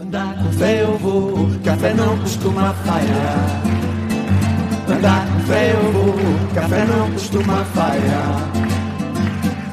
[0.00, 3.62] Andar com fé eu vou, café não costuma falhar.
[4.88, 6.14] Andar com fé eu vou,
[6.54, 8.50] café não costuma falhar.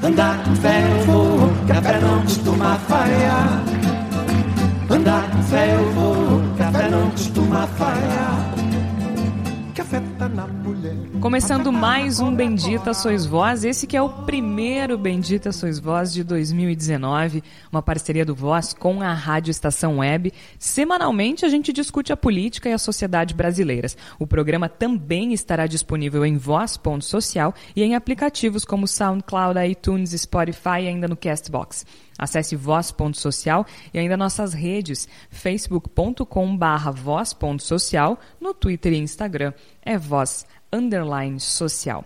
[0.04, 3.64] Andar com fé eu vou, café não costuma falhar.
[4.90, 6.27] Andar com fé eu vou,
[11.22, 16.24] Começando mais um Bendita Sois Voz, esse que é o primeiro Bendita Sois Voz de
[16.24, 20.32] 2019, uma parceria do Voz com a Rádio Estação Web.
[20.60, 23.98] Semanalmente a gente discute a política e a sociedade brasileiras.
[24.20, 30.88] O programa também estará disponível em voz.social e em aplicativos como SoundCloud, iTunes, Spotify e
[30.88, 31.86] ainda no Castbox.
[32.18, 39.54] Acesse voz.social e ainda nossas redes, facebook.com barra voz.social, no Twitter e Instagram
[39.88, 40.46] é voz
[40.78, 42.06] underline social.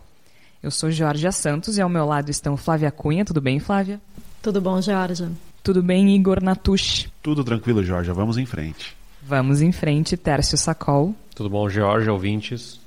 [0.64, 3.26] Eu sou Georgia Santos e ao meu lado estão Flávia Cunha.
[3.26, 4.00] Tudo bem, Flávia?
[4.42, 5.32] Tudo bom, Georgia?
[5.64, 7.10] Tudo bem, Igor Natush?
[7.22, 8.14] Tudo tranquilo, Georgia.
[8.14, 8.96] Vamos em frente.
[9.22, 11.16] Vamos em frente, Tércio Sacol.
[11.36, 12.80] Tudo bom, Georgia, ouvintes?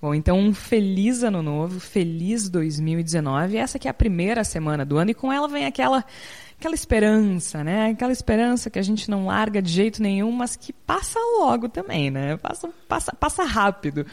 [0.00, 3.56] Bom, então um feliz ano novo, feliz 2019.
[3.56, 6.04] Essa que é a primeira semana do ano e com ela vem aquela
[6.58, 7.90] aquela esperança, né?
[7.90, 12.10] Aquela esperança que a gente não larga de jeito nenhum, mas que passa logo também,
[12.10, 12.36] né?
[12.36, 14.06] Passa, passa, passa rápido.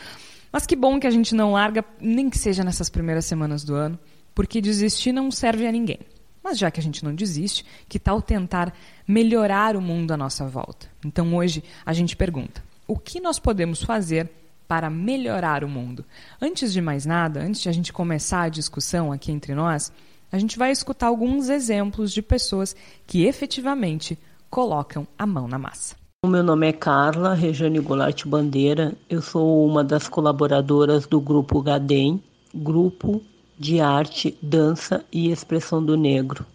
[0.52, 3.76] Mas que bom que a gente não larga, nem que seja nessas primeiras semanas do
[3.76, 4.00] ano,
[4.34, 6.00] porque desistir não serve a ninguém.
[6.44, 8.74] Mas já que a gente não desiste, que tal tentar
[9.08, 10.88] melhorar o mundo à nossa volta?
[11.06, 14.30] Então hoje a gente pergunta: o que nós podemos fazer
[14.68, 16.06] para melhorar o mundo?
[16.42, 19.92] Antes de mais nada, antes de a gente começar a discussão aqui entre nós,
[20.32, 24.18] a gente vai escutar alguns exemplos de pessoas que efetivamente
[24.50, 25.99] colocam a mão na massa.
[26.22, 28.94] O meu nome é Carla Rejane Goulart Bandeira.
[29.10, 32.22] Eu sou uma das colaboradoras do grupo GADEM,
[32.54, 33.22] Grupo
[33.58, 36.46] de Arte, Dança e Expressão do Negro.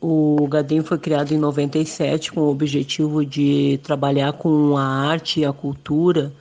[0.00, 5.44] O GADEM foi criado em 97 com o objetivo de trabalhar com a arte e
[5.44, 6.32] a cultura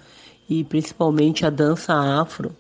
[0.50, 2.52] e principalmente a dança afro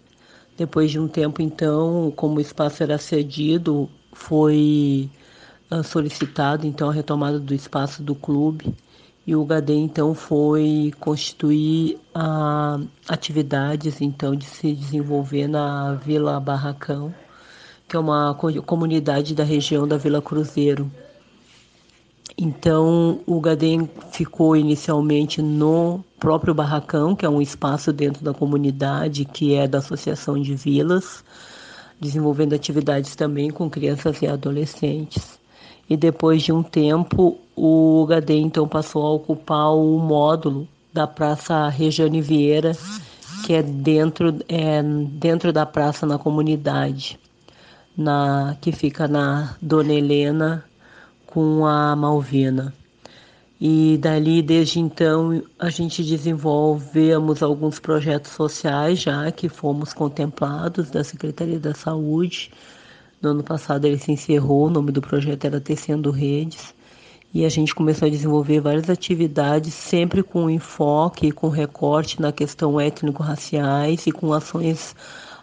[0.55, 5.09] depois de um tempo, então, como o espaço era cedido, foi
[5.71, 8.71] uh, solicitado então a retomada do espaço do clube
[9.26, 17.14] e o GADE então foi constituir uh, atividades então de se desenvolver na Vila Barracão,
[17.88, 18.36] que é uma
[18.66, 20.92] comunidade da região da Vila Cruzeiro.
[22.38, 29.23] Então, o GADEM ficou inicialmente no próprio barracão, que é um espaço dentro da comunidade,
[29.23, 31.23] que é da Associação de Vilas,
[32.00, 35.42] desenvolvendo atividades também com crianças e adolescentes.
[35.93, 41.70] E depois de um tempo, o GADEM então passou a ocupar o módulo da Praça
[41.70, 42.71] Regiane Vieira,
[43.45, 47.20] que é dentro, é dentro da praça na comunidade,
[47.95, 50.65] na, que fica na Dona Helena
[51.27, 52.73] com a Malvina.
[53.61, 61.04] E dali, desde então, a gente desenvolvemos alguns projetos sociais já que fomos contemplados da
[61.04, 62.49] Secretaria da Saúde.
[63.23, 66.76] No ano passado ele se encerrou, o nome do projeto era Tecendo Redes.
[67.34, 72.82] E a gente começou a desenvolver várias atividades, sempre com enfoque, com recorte na questão
[72.82, 74.94] étnico-raciais e com ações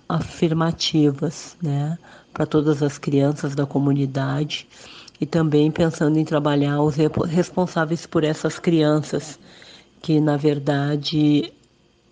[0.07, 1.99] afirmativas, né,
[2.35, 4.69] para todas as crianças da comunidade
[5.19, 9.39] e também pensando em trabalhar os responsáveis por essas crianças,
[10.03, 11.51] que na verdade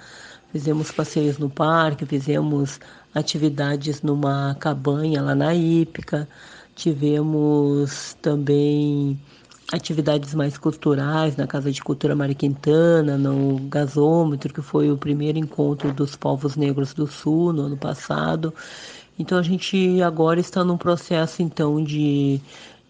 [0.53, 2.81] Fizemos passeios no parque, fizemos
[3.15, 6.29] atividades numa cabanha lá na Ípica,
[6.75, 9.19] tivemos também
[9.73, 15.93] atividades mais culturais na Casa de Cultura Mariquintana, no Gasômetro, que foi o primeiro encontro
[15.93, 18.55] dos povos negros do Sul no ano passado.
[19.19, 22.41] Então a gente agora está num processo então de,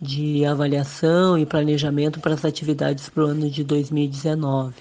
[0.04, 4.74] de avaliação e planejamento para as atividades para o ano de 2019.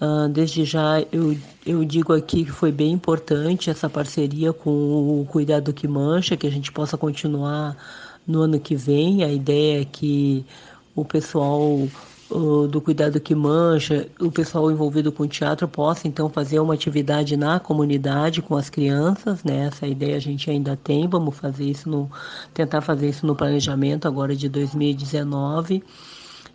[0.00, 1.36] Uh, desde já eu,
[1.66, 6.46] eu digo aqui que foi bem importante essa parceria com o Cuidado que Mancha, que
[6.46, 7.76] a gente possa continuar
[8.24, 9.24] no ano que vem.
[9.24, 10.46] A ideia é que
[10.94, 11.88] o pessoal
[12.30, 17.58] do cuidado que mancha, o pessoal envolvido com teatro possa então fazer uma atividade na
[17.58, 19.66] comunidade com as crianças, né?
[19.66, 22.10] Essa ideia a gente ainda tem, vamos fazer isso no
[22.52, 25.82] tentar fazer isso no planejamento agora de 2019.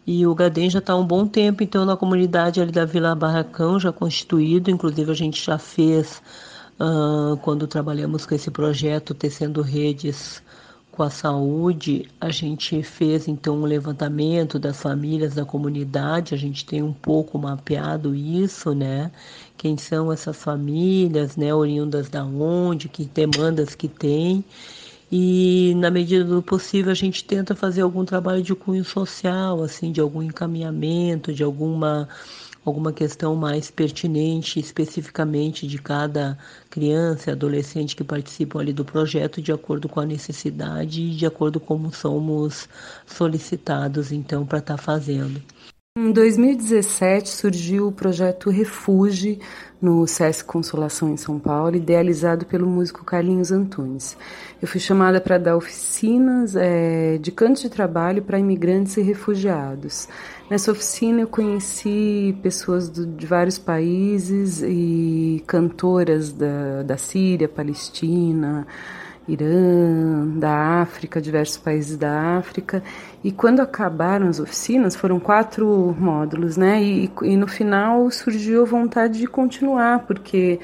[0.05, 3.15] E o Gadem já está há um bom tempo então na comunidade ali da Vila
[3.15, 6.21] Barracão já constituído, inclusive a gente já fez
[6.79, 10.43] uh, quando trabalhamos com esse projeto tecendo redes
[10.93, 16.63] com a saúde, a gente fez então um levantamento das famílias da comunidade, a gente
[16.63, 19.11] tem um pouco mapeado isso, né?
[19.57, 21.51] Quem são essas famílias, né?
[21.53, 24.45] Oriundas da onde, que demandas que tem.
[25.11, 29.91] E na medida do possível a gente tenta fazer algum trabalho de cunho social, assim,
[29.91, 32.07] de algum encaminhamento, de alguma
[32.65, 36.37] alguma questão mais pertinente especificamente de cada
[36.69, 41.59] criança adolescente que participam ali do projeto de acordo com a necessidade e de acordo
[41.59, 42.69] com como somos
[43.03, 45.41] solicitados então para estar tá fazendo.
[45.97, 49.39] Em 2017 surgiu o projeto Refuge
[49.83, 54.15] no SESC Consolação em São Paulo, idealizado pelo músico Carlinhos Antunes.
[54.61, 60.07] Eu fui chamada para dar oficinas é, de canto de trabalho para imigrantes e refugiados.
[60.49, 68.65] Nessa oficina eu conheci pessoas do, de vários países e cantoras da, da Síria, Palestina,
[69.27, 72.83] Irã, da África, diversos países da África.
[73.23, 76.83] E quando acabaram as oficinas, foram quatro módulos, né?
[76.83, 80.59] E, e no final surgiu a vontade de continuar, porque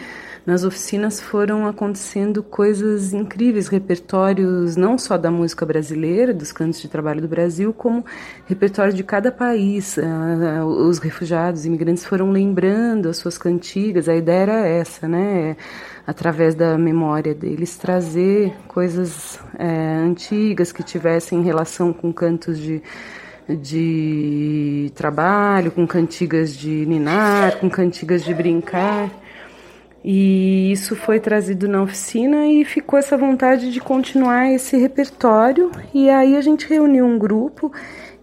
[0.45, 6.87] nas oficinas foram acontecendo coisas incríveis, repertórios não só da música brasileira, dos cantos de
[6.87, 8.03] trabalho do Brasil, como
[8.45, 9.97] repertório de cada país.
[9.99, 15.55] Ah, os refugiados, imigrantes foram lembrando as suas cantigas, a ideia era essa, né?
[16.09, 19.67] Através da memória deles, trazer coisas é,
[20.03, 22.81] antigas que tivessem relação com cantos de,
[23.47, 29.11] de trabalho, com cantigas de ninar, com cantigas de brincar.
[30.03, 35.69] E isso foi trazido na oficina e ficou essa vontade de continuar esse repertório.
[35.93, 37.71] E aí a gente reuniu um grupo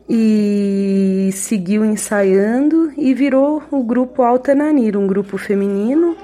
[0.09, 6.17] e seguiu ensaiando e virou o grupo Alta Nanir, um grupo feminino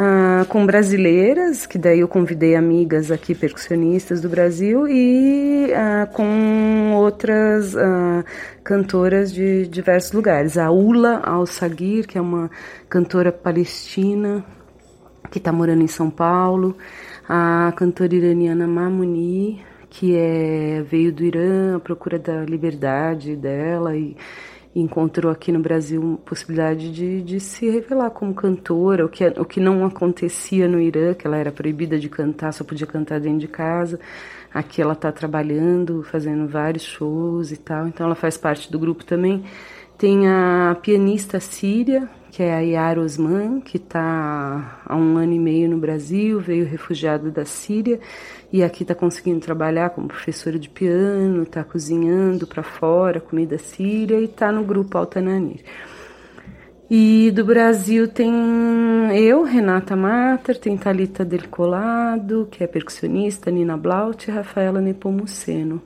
[0.00, 6.92] ah, com brasileiras, que daí eu convidei amigas aqui, percussionistas do Brasil, e ah, com
[6.94, 8.24] outras ah,
[8.62, 10.56] cantoras de diversos lugares.
[10.56, 12.48] A Ula Al-Sagir, que é uma
[12.88, 14.44] cantora palestina
[15.32, 16.76] que está morando em São Paulo,
[17.28, 19.60] a cantora iraniana Mamuni,
[19.90, 24.16] que é, veio do Irã à procura da liberdade dela e
[24.80, 29.60] encontrou aqui no Brasil possibilidade de, de se revelar como cantora, o que, o que
[29.60, 33.48] não acontecia no Irã, que ela era proibida de cantar, só podia cantar dentro de
[33.48, 33.98] casa.
[34.52, 39.04] Aqui ela está trabalhando, fazendo vários shows e tal, então ela faz parte do grupo
[39.04, 39.44] também.
[39.98, 45.38] Tem a pianista síria, que é a Yara Osman, que está há um ano e
[45.38, 47.98] meio no Brasil, veio refugiada da Síria
[48.52, 54.18] e aqui está conseguindo trabalhar como professora de piano, está cozinhando para fora comida síria
[54.18, 55.62] e está no grupo Altananir.
[56.90, 58.32] E do Brasil tem
[59.12, 65.82] eu, Renata Mater, tem Thalita Del Colado, que é percussionista, Nina Blaut e Rafaela Nepomuceno.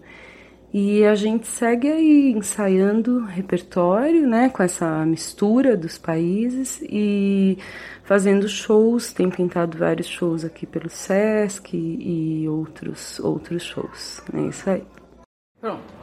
[0.72, 7.58] E a gente segue aí ensaiando repertório, né, com essa mistura dos países e
[8.04, 14.22] fazendo shows, tem pintado vários shows aqui pelo SESC e outros outros shows.
[14.32, 14.84] É isso aí.
[15.60, 16.02] Pronto.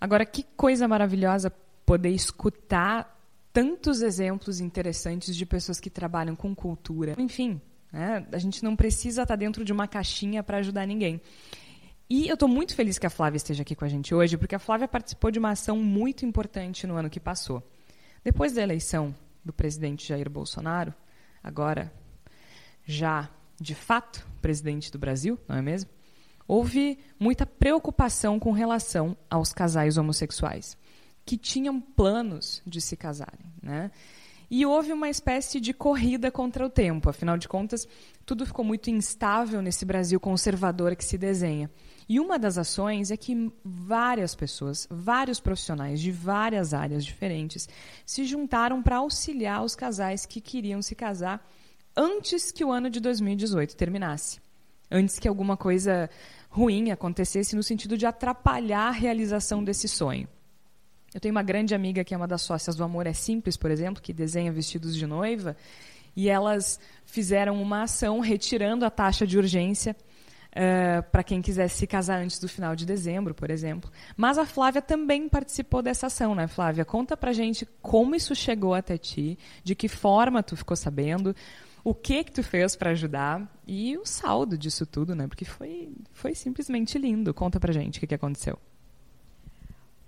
[0.00, 1.50] Agora, que coisa maravilhosa
[1.84, 3.16] poder escutar
[3.52, 7.14] tantos exemplos interessantes de pessoas que trabalham com cultura.
[7.16, 7.60] Enfim,
[7.90, 8.26] né?
[8.30, 11.20] a gente não precisa estar dentro de uma caixinha para ajudar ninguém.
[12.08, 14.54] E eu estou muito feliz que a Flávia esteja aqui com a gente hoje, porque
[14.54, 17.62] a Flávia participou de uma ação muito importante no ano que passou.
[18.22, 20.92] Depois da eleição do presidente Jair Bolsonaro,
[21.42, 21.92] agora
[22.84, 23.28] já
[23.60, 25.90] de fato presidente do Brasil, não é mesmo?
[26.46, 30.76] Houve muita preocupação com relação aos casais homossexuais
[31.24, 33.90] que tinham planos de se casarem, né?
[34.48, 37.10] E houve uma espécie de corrida contra o tempo.
[37.10, 37.86] Afinal de contas,
[38.24, 41.68] tudo ficou muito instável nesse Brasil conservador que se desenha.
[42.08, 47.68] E uma das ações é que várias pessoas, vários profissionais de várias áreas diferentes,
[48.04, 51.44] se juntaram para auxiliar os casais que queriam se casar
[51.96, 54.45] antes que o ano de 2018 terminasse.
[54.90, 56.08] Antes que alguma coisa
[56.48, 60.28] ruim acontecesse no sentido de atrapalhar a realização desse sonho.
[61.14, 63.70] Eu tenho uma grande amiga que é uma das sócias do Amor é Simples, por
[63.70, 65.56] exemplo, que desenha vestidos de noiva,
[66.14, 69.96] e elas fizeram uma ação retirando a taxa de urgência
[70.52, 73.90] uh, para quem quisesse se casar antes do final de dezembro, por exemplo.
[74.16, 76.84] Mas a Flávia também participou dessa ação, né, Flávia?
[76.84, 81.34] Conta pra gente como isso chegou até ti, de que forma tu ficou sabendo,
[81.86, 85.28] o que que tu fez para ajudar e o saldo disso tudo, né?
[85.28, 87.32] Porque foi, foi simplesmente lindo.
[87.32, 88.58] Conta pra gente o que, que aconteceu.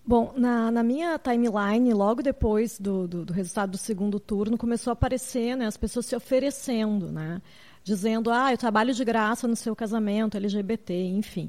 [0.05, 4.91] Bom, na, na, minha timeline, logo depois do, do, do, resultado do segundo turno, começou
[4.91, 7.41] a aparecer né, as pessoas se oferecendo, né,
[7.85, 11.49] dizendo, ah, eu trabalho de graça no seu casamento, LGBT, enfim.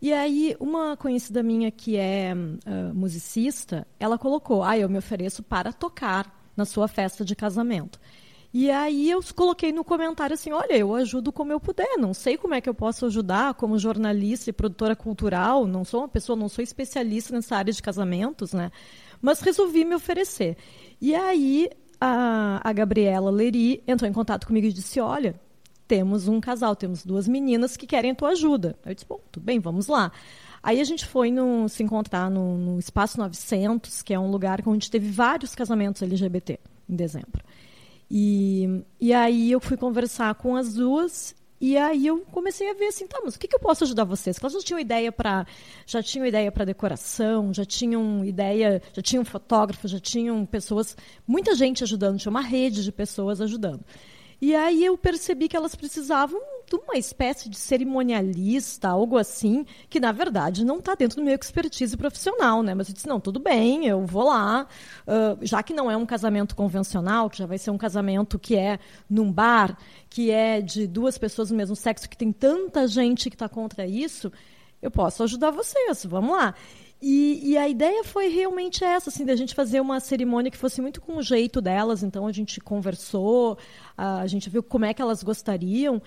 [0.00, 5.42] E aí, uma conhecida minha que é uh, musicista, ela colocou, ah, eu me ofereço
[5.42, 8.00] para tocar na sua festa de casamento.
[8.58, 12.38] E aí eu coloquei no comentário assim, olha, eu ajudo como eu puder, não sei
[12.38, 16.38] como é que eu posso ajudar como jornalista e produtora cultural, não sou uma pessoa,
[16.38, 18.72] não sou especialista nessa área de casamentos, né?
[19.20, 20.56] Mas resolvi me oferecer.
[20.98, 21.68] E aí
[22.00, 25.38] a, a Gabriela Leri entrou em contato comigo e disse, olha,
[25.86, 28.74] temos um casal, temos duas meninas que querem a tua ajuda.
[28.86, 30.10] Eu disse, bom, tudo bem, vamos lá.
[30.62, 34.62] Aí a gente foi no, se encontrar no, no Espaço 900, que é um lugar
[34.64, 36.58] onde teve vários casamentos LGBT
[36.88, 37.44] em dezembro.
[38.10, 42.88] E, e aí eu fui conversar com as duas e aí eu comecei a ver
[42.88, 44.36] assim, tá, mas o que, que eu posso ajudar vocês?
[44.40, 45.46] Elas já tinham ideia para
[45.86, 50.96] já tinham ideia para decoração, já tinham ideia, já tinham fotógrafos, já tinham pessoas,
[51.26, 53.82] muita gente ajudando, tinha uma rede de pessoas ajudando.
[54.40, 60.00] E aí eu percebi que elas precisavam de uma espécie de cerimonialista, algo assim, que
[60.00, 62.74] na verdade não está dentro do meu expertise profissional, né?
[62.74, 64.66] Mas eu disse, não, tudo bem, eu vou lá,
[65.06, 68.56] uh, já que não é um casamento convencional, que já vai ser um casamento que
[68.56, 68.78] é
[69.08, 69.78] num bar,
[70.10, 73.86] que é de duas pessoas do mesmo sexo, que tem tanta gente que está contra
[73.86, 74.30] isso,
[74.82, 76.54] eu posso ajudar vocês, vamos lá.
[77.00, 80.80] E, e, a ideia foi realmente essa, assim, da gente fazer uma cerimônia que fosse
[80.80, 82.02] muito com o jeito delas.
[82.02, 83.58] Então a gente conversou,
[83.96, 86.00] a gente viu como é que elas gostariam.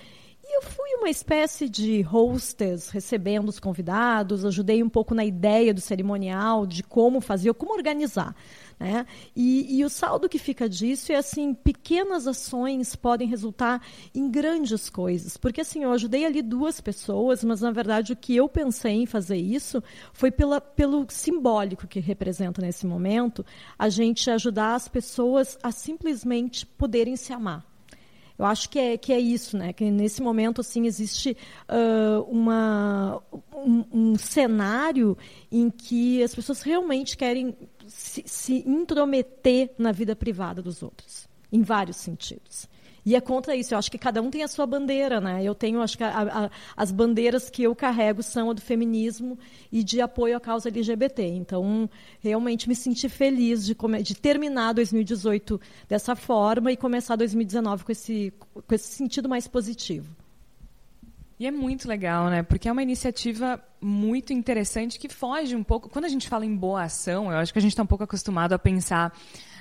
[0.43, 5.71] E eu fui uma espécie de hostess, recebendo os convidados, ajudei um pouco na ideia
[5.71, 8.35] do cerimonial, de como fazer, como organizar.
[8.79, 9.05] Né?
[9.35, 14.89] E, e, o saldo que fica disso é assim, pequenas ações podem resultar em grandes
[14.89, 15.35] coisas.
[15.35, 19.05] Porque assim, eu ajudei ali duas pessoas, mas na verdade o que eu pensei em
[19.05, 19.83] fazer isso
[20.13, 23.45] foi pela, pelo simbólico que representa nesse momento,
[23.77, 27.67] a gente ajudar as pessoas a simplesmente poderem se amar.
[28.39, 29.73] Eu acho que é, que é isso, né?
[29.73, 31.35] Que nesse momento assim existe
[31.67, 33.21] uh, uma,
[33.53, 35.17] um, um cenário
[35.51, 37.53] em que as pessoas realmente querem
[38.09, 42.67] se, se intrometer na vida privada dos outros, em vários sentidos.
[43.05, 43.73] E é contra isso.
[43.73, 45.43] Eu acho que cada um tem a sua bandeira, né?
[45.43, 49.37] Eu tenho, acho que a, a, as bandeiras que eu carrego são a do feminismo
[49.71, 51.23] e de apoio à causa LGBT.
[51.23, 51.89] Então,
[52.19, 58.33] realmente me senti feliz de, de terminar 2018 dessa forma e começar 2019 com esse,
[58.53, 60.13] com esse sentido mais positivo.
[61.39, 62.43] E é muito legal, né?
[62.43, 65.87] Porque é uma iniciativa muito interessante que foge um pouco.
[65.87, 68.03] Quando a gente fala em boa ação, eu acho que a gente está um pouco
[68.03, 69.17] acostumado a pensar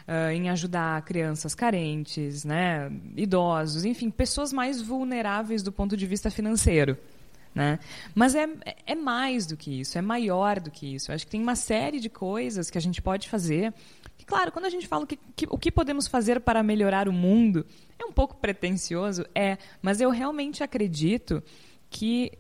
[0.08, 2.90] uh, em ajudar crianças carentes, né?
[3.16, 6.98] idosos, enfim, pessoas mais vulneráveis do ponto de vista financeiro.
[7.54, 7.78] Né?
[8.12, 8.48] Mas é,
[8.84, 11.12] é mais do que isso, é maior do que isso.
[11.12, 13.72] Eu acho que tem uma série de coisas que a gente pode fazer.
[14.16, 17.12] Que, claro, quando a gente fala que, que, o que podemos fazer para melhorar o
[17.12, 17.64] mundo,
[17.98, 21.42] é um pouco pretencioso, é, mas eu realmente acredito
[21.90, 22.32] que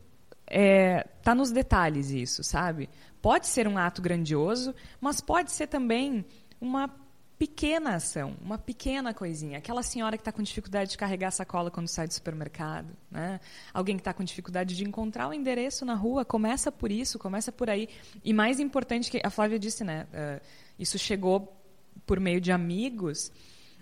[0.46, 2.88] é, tá nos detalhes isso, sabe?
[3.20, 6.24] Pode ser um ato grandioso, mas pode ser também
[6.60, 6.88] uma
[7.38, 9.58] pequena ação, uma pequena coisinha.
[9.58, 13.40] Aquela senhora que está com dificuldade de carregar a sacola quando sai do supermercado, né?
[13.72, 17.52] Alguém que está com dificuldade de encontrar o endereço na rua, começa por isso, começa
[17.52, 17.88] por aí.
[18.24, 20.06] E mais importante que a Flávia disse, né?
[20.12, 20.44] Uh,
[20.78, 21.56] isso chegou
[22.04, 23.30] por meio de amigos.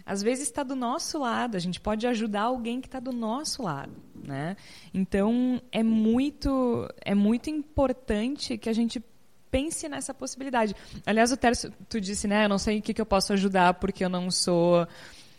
[0.07, 3.65] Às vezes está do nosso lado, a gente pode ajudar alguém que está do nosso
[3.65, 4.57] lado, né?
[4.95, 9.03] Então é muito é muito importante que a gente
[9.51, 10.77] pense nessa possibilidade.
[11.05, 12.45] Aliás, o Tércio, tu disse, né?
[12.45, 14.87] Eu não sei o que, que eu posso ajudar porque eu não sou,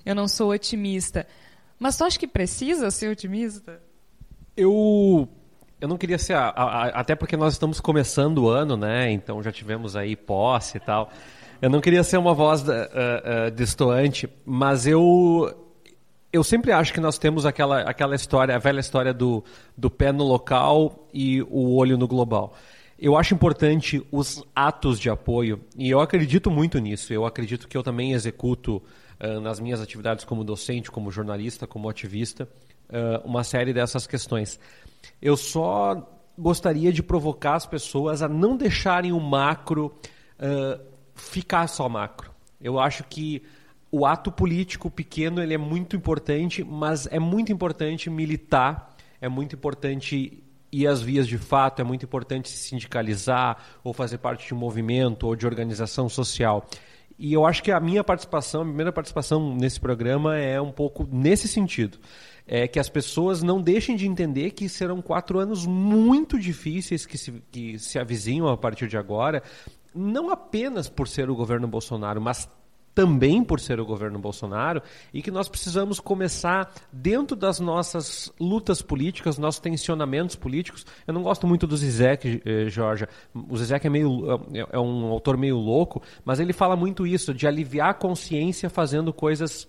[0.06, 1.26] eu não sou otimista.
[1.80, 3.82] Mas tu acha que precisa ser otimista?
[4.56, 5.30] Eu
[5.80, 9.12] eu não queria ser, a, a, até porque nós estamos começando o ano, né?
[9.12, 11.12] Então já tivemos aí posse e tal.
[11.60, 15.64] Eu não queria ser uma voz uh, uh, destoante, mas eu
[16.32, 19.44] eu sempre acho que nós temos aquela, aquela história, a velha história do,
[19.76, 22.54] do pé no local e o olho no global.
[23.00, 27.12] Eu acho importante os atos de apoio e eu acredito muito nisso.
[27.12, 28.84] Eu acredito que eu também executo
[29.20, 32.48] uh, nas minhas atividades como docente, como jornalista, como ativista,
[33.26, 34.58] uma série dessas questões.
[35.22, 39.94] Eu só gostaria de provocar as pessoas a não deixarem o macro
[40.40, 42.32] uh, ficar só macro.
[42.62, 43.44] Eu acho que
[43.92, 49.56] o ato político pequeno ele é muito importante, mas é muito importante militar, é muito
[49.56, 54.54] importante e as vias de fato, é muito importante se sindicalizar ou fazer parte de
[54.54, 56.68] um movimento ou de organização social.
[57.18, 61.08] E eu acho que a minha participação, a primeira participação nesse programa é um pouco
[61.12, 61.98] nesse sentido.
[62.46, 67.18] É que as pessoas não deixem de entender que serão quatro anos muito difíceis que
[67.18, 69.42] se, que se avizinham a partir de agora,
[69.98, 72.48] não apenas por ser o governo Bolsonaro, mas
[72.98, 74.82] também por ser o governo Bolsonaro,
[75.14, 80.84] e que nós precisamos começar, dentro das nossas lutas políticas, nossos tensionamentos políticos.
[81.06, 82.68] Eu não gosto muito do Zizek, eh.
[83.36, 87.36] O Zizek é, meio, é, é um autor meio louco, mas ele fala muito isso,
[87.36, 89.68] de aliviar a consciência fazendo coisas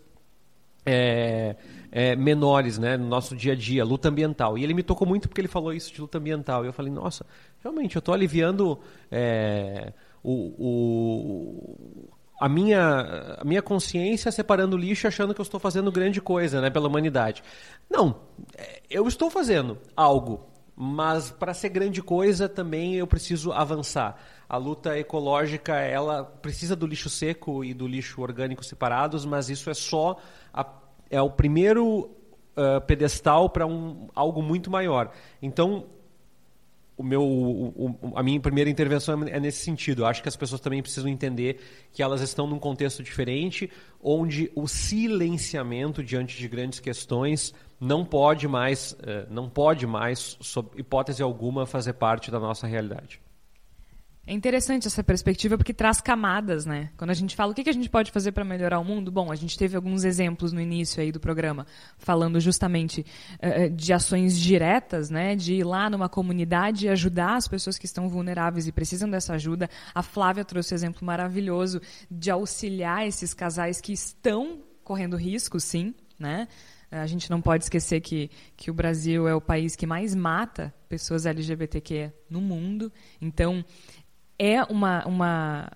[0.87, 1.55] é,
[1.93, 4.57] é, menores né, no nosso dia a dia, luta ambiental.
[4.57, 6.65] E ele me tocou muito porque ele falou isso de luta ambiental.
[6.65, 7.27] E eu falei, nossa,
[7.63, 8.79] realmente, eu estou aliviando
[9.11, 12.09] é, o, o,
[12.41, 16.71] a minha, a minha consciência separando lixo achando que eu estou fazendo grande coisa né,
[16.71, 17.43] pela humanidade.
[17.91, 18.21] Não,
[18.57, 24.17] é, eu estou fazendo algo, mas para ser grande coisa também eu preciso avançar.
[24.49, 29.69] A luta ecológica ela precisa do lixo seco e do lixo orgânico separados, mas isso
[29.69, 30.17] é só
[30.55, 30.65] a,
[31.11, 32.11] é o primeiro
[32.57, 35.11] uh, pedestal para um, algo muito maior.
[35.43, 35.87] Então
[36.99, 40.03] o meu, o, a minha primeira intervenção é nesse sentido.
[40.03, 41.61] Eu acho que as pessoas também precisam entender
[41.93, 43.71] que elas estão num contexto diferente,
[44.03, 50.71] onde o silenciamento diante de grandes questões não pode mais, eh, não pode mais, sob
[50.77, 53.21] hipótese alguma, fazer parte da nossa realidade.
[54.29, 56.91] É interessante essa perspectiva porque traz camadas, né?
[56.99, 59.33] Quando a gente fala o que a gente pode fazer para melhorar o mundo, bom,
[59.33, 64.39] a gente teve alguns exemplos no início aí do programa falando justamente uh, de ações
[64.39, 65.35] diretas, né?
[65.35, 69.33] De ir lá numa comunidade e ajudar as pessoas que estão vulneráveis e precisam dessa
[69.33, 69.67] ajuda.
[69.95, 75.95] A Flávia trouxe um exemplo maravilhoso de auxiliar esses casais que estão correndo risco, sim,
[76.19, 76.49] né?
[76.91, 80.73] A gente não pode esquecer que, que o Brasil é o país que mais mata
[80.89, 82.91] pessoas LGBTQ no mundo.
[83.21, 83.63] Então,
[84.39, 85.71] é uma, uma,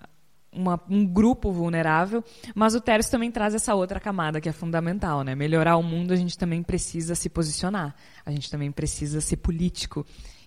[0.51, 2.23] uma, um grupo vulnerável,
[2.55, 5.35] mas o Tércio também traz essa outra camada que é fundamental, né?
[5.35, 7.95] Melhorar o mundo, a gente também precisa se posicionar,
[8.25, 10.05] a gente também precisa ser político.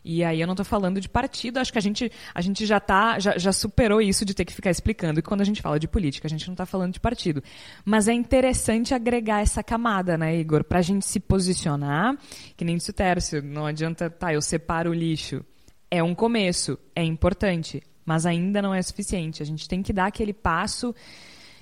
[0.09, 2.79] E aí eu não estou falando de partido, acho que a gente, a gente já,
[2.79, 5.81] tá, já, já superou isso de ter que ficar explicando que quando a gente fala
[5.81, 7.43] de política, a gente não está falando de partido.
[7.85, 12.17] Mas é interessante agregar essa camada, né, Igor, para a gente se posicionar,
[12.57, 15.45] que nem disse o Tércio, não adianta, tá, eu separo o lixo.
[15.91, 19.43] É um começo, é importante mas ainda não é suficiente.
[19.43, 20.95] A gente tem que dar aquele passo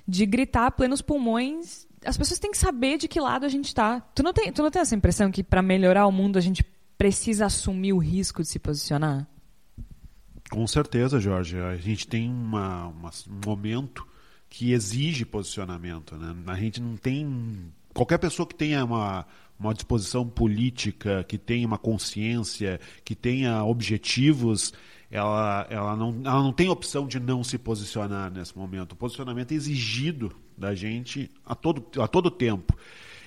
[0.07, 1.88] de gritar plenos pulmões.
[2.04, 4.00] As pessoas têm que saber de que lado a gente está.
[4.14, 6.62] Tu não tem, tu não tem essa impressão que para melhorar o mundo a gente
[6.98, 9.26] precisa assumir o risco de se posicionar?
[10.50, 11.59] Com certeza, Jorge.
[11.59, 14.07] A gente tem uma, uma, um momento
[14.50, 16.14] que exige posicionamento.
[16.16, 16.35] Né?
[16.46, 17.72] A gente não tem.
[17.94, 19.26] Qualquer pessoa que tenha uma,
[19.59, 24.72] uma disposição política, que tenha uma consciência, que tenha objetivos,
[25.10, 28.92] ela, ela, não, ela não tem opção de não se posicionar nesse momento.
[28.92, 32.76] O posicionamento é exigido da gente a todo, a todo tempo.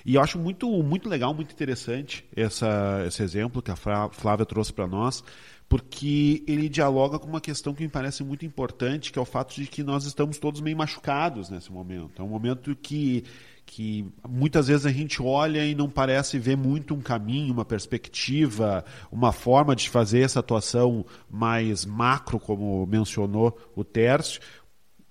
[0.04, 4.72] E eu acho muito, muito legal, muito interessante essa, esse exemplo que a Flávia trouxe
[4.72, 5.22] para nós,
[5.68, 9.54] porque ele dialoga com uma questão que me parece muito importante, que é o fato
[9.54, 12.22] de que nós estamos todos meio machucados nesse momento.
[12.22, 13.24] É um momento que
[13.68, 18.82] que muitas vezes a gente olha e não parece ver muito um caminho, uma perspectiva,
[19.12, 24.40] uma forma de fazer essa atuação mais macro, como mencionou o Tércio.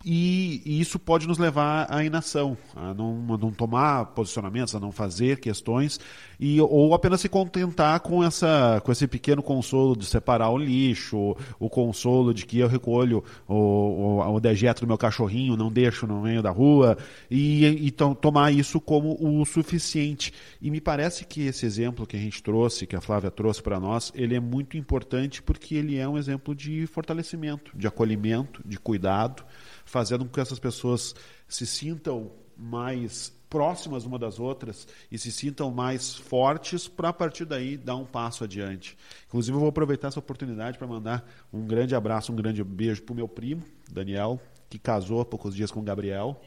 [0.09, 4.79] E, e, isso pode nos levar à inação, a não, a não, tomar posicionamentos, a
[4.79, 5.99] não fazer questões,
[6.39, 11.35] e, ou apenas se contentar com, essa, com esse pequeno consolo de separar o lixo,
[11.59, 16.07] o consolo de que eu recolho o, o, o dejeto do meu cachorrinho, não deixo
[16.07, 16.97] no meio da rua,
[17.29, 20.33] e então tomar isso como o suficiente.
[20.61, 23.77] E me parece que esse exemplo que a gente trouxe, que a Flávia trouxe para
[23.77, 28.79] nós, ele é muito importante porque ele é um exemplo de fortalecimento, de acolhimento, de
[28.79, 29.43] cuidado
[29.87, 31.15] fazendo com que essas pessoas
[31.47, 37.45] se sintam mais próximas uma das outras e se sintam mais fortes para a partir
[37.45, 38.97] daí dar um passo adiante.
[39.27, 43.13] Inclusive eu vou aproveitar essa oportunidade para mandar um grande abraço, um grande beijo para
[43.13, 46.41] o meu primo, Daniel, que casou há poucos dias com o Gabriel,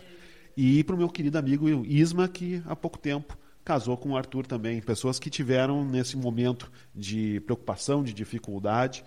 [0.55, 4.47] e para o meu querido amigo Isma, que há pouco tempo casou com o Arthur
[4.47, 4.81] também.
[4.83, 9.05] Pessoas que tiveram nesse momento de preocupação, de dificuldade,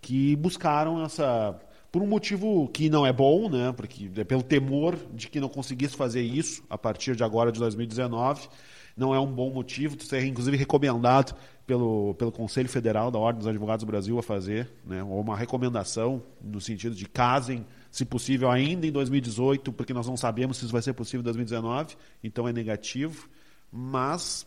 [0.00, 1.60] que buscaram essa
[1.94, 3.70] por um motivo que não é bom, né?
[3.70, 7.60] Porque é pelo temor de que não conseguisse fazer isso a partir de agora de
[7.60, 8.48] 2019.
[8.96, 13.38] Não é um bom motivo, isso é inclusive recomendado pelo, pelo Conselho Federal da Ordem
[13.38, 15.04] dos Advogados do Brasil a fazer, né?
[15.04, 20.16] ou uma recomendação no sentido de casem, se possível, ainda em 2018, porque nós não
[20.16, 23.28] sabemos se isso vai ser possível em 2019, então é negativo.
[23.70, 24.44] Mas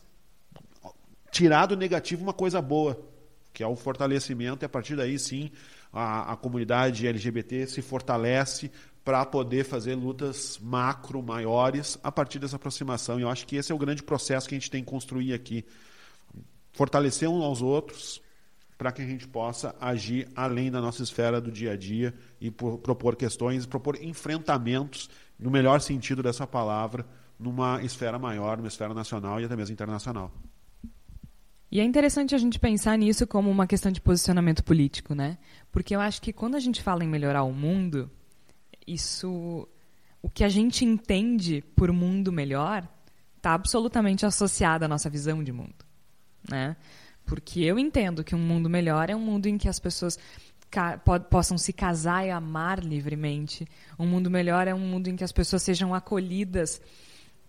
[1.31, 2.99] tirar do negativo uma coisa boa,
[3.53, 5.49] que é o fortalecimento, e a partir daí sim
[5.97, 8.71] a, a comunidade LGBT se fortalece
[9.03, 13.19] para poder fazer lutas macro maiores a partir dessa aproximação.
[13.19, 15.33] E eu acho que esse é o grande processo que a gente tem que construir
[15.33, 15.65] aqui.
[16.73, 18.21] Fortalecer uns aos outros
[18.77, 22.51] para que a gente possa agir além da nossa esfera do dia a dia e
[22.51, 27.05] propor questões, propor enfrentamentos, no melhor sentido dessa palavra,
[27.39, 30.31] numa esfera maior, numa esfera nacional e até mesmo internacional.
[31.69, 35.37] E é interessante a gente pensar nisso como uma questão de posicionamento político, né?
[35.71, 38.09] Porque eu acho que quando a gente fala em melhorar o mundo,
[38.85, 39.67] isso
[40.21, 42.87] o que a gente entende por mundo melhor
[43.35, 45.85] está absolutamente associado à nossa visão de mundo,
[46.49, 46.75] né?
[47.25, 50.17] Porque eu entendo que um mundo melhor é um mundo em que as pessoas
[51.29, 53.67] possam se casar e amar livremente.
[53.99, 56.81] Um mundo melhor é um mundo em que as pessoas sejam acolhidas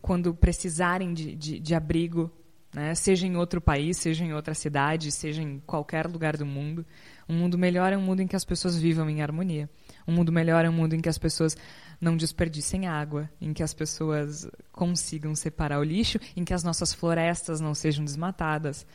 [0.00, 2.30] quando precisarem de, de, de abrigo
[2.72, 2.94] né?
[2.94, 6.84] seja em outro país, seja em outra cidade, seja em qualquer lugar do mundo.
[7.28, 9.68] Um mundo melhor é um mundo em que as pessoas vivam em harmonia.
[10.06, 11.56] Um mundo melhor é um mundo em que as pessoas
[12.00, 16.92] não desperdicem água, em que as pessoas consigam separar o lixo, em que as nossas
[16.92, 18.86] florestas não sejam desmatadas,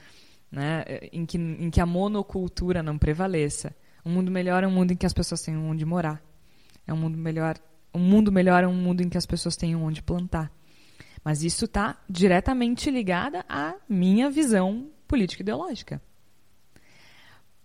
[0.51, 0.83] né?
[1.11, 3.75] em, que, em que a monocultura não prevaleça.
[4.05, 6.21] Um mundo melhor é um mundo em que as pessoas tenham onde morar.
[6.85, 7.57] É um mundo melhor.
[7.93, 10.51] Um mundo melhor é um mundo em que as pessoas tenham onde plantar.
[11.23, 16.01] Mas isso está diretamente ligada à minha visão política ideológica.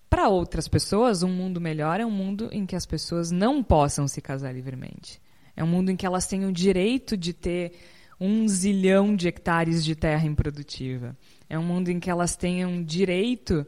[0.09, 4.09] Para outras pessoas, um mundo melhor é um mundo em que as pessoas não possam
[4.09, 5.21] se casar livremente.
[5.55, 7.73] É um mundo em que elas tenham o direito de ter
[8.21, 11.17] um zilhão de hectares de terra improdutiva.
[11.49, 13.67] É um mundo em que elas tenham direito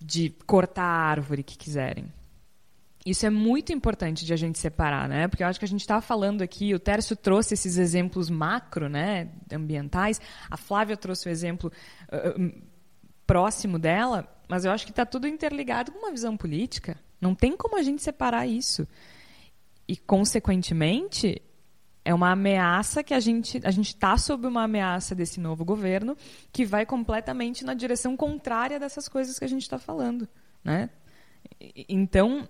[0.00, 2.06] de cortar a árvore que quiserem.
[3.04, 5.26] Isso é muito importante de a gente separar, né?
[5.26, 8.88] Porque eu acho que a gente estava falando aqui, o Tércio trouxe esses exemplos macro,
[8.88, 11.72] né, ambientais, a Flávia trouxe o exemplo
[12.12, 12.62] uh,
[13.26, 16.96] próximo dela, mas eu acho que está tudo interligado com uma visão política.
[17.20, 18.86] Não tem como a gente separar isso.
[19.88, 21.42] E, consequentemente,
[22.04, 26.16] é uma ameaça que a gente a gente está sob uma ameaça desse novo governo
[26.52, 30.28] que vai completamente na direção contrária dessas coisas que a gente está falando,
[30.64, 30.90] né?
[31.88, 32.48] Então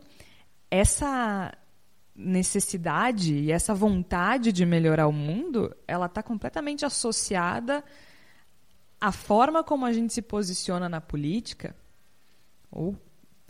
[0.72, 1.52] essa
[2.16, 7.84] necessidade e essa vontade de melhorar o mundo, ela está completamente associada
[8.98, 11.76] à forma como a gente se posiciona na política,
[12.70, 12.96] ou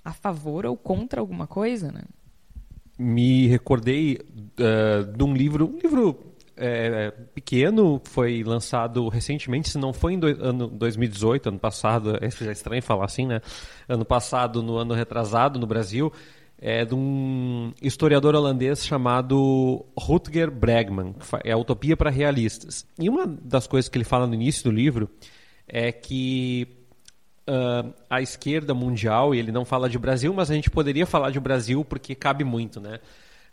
[0.04, 2.02] a favor ou contra alguma coisa, né?
[2.98, 4.18] Me recordei
[4.58, 6.18] uh, de um livro, um livro
[6.56, 12.26] é, pequeno, foi lançado recentemente, se não foi em do, ano 2018, ano passado, é
[12.26, 13.40] estranho falar assim, né?
[13.88, 16.12] Ano passado, no ano retrasado no Brasil,
[16.64, 22.86] é de um historiador holandês chamado Rutger Bregman, que é a Utopia para Realistas.
[22.96, 25.10] E uma das coisas que ele fala no início do livro
[25.66, 26.68] é que
[27.50, 31.30] uh, a esquerda mundial, e ele não fala de Brasil, mas a gente poderia falar
[31.30, 33.00] de Brasil porque cabe muito, né?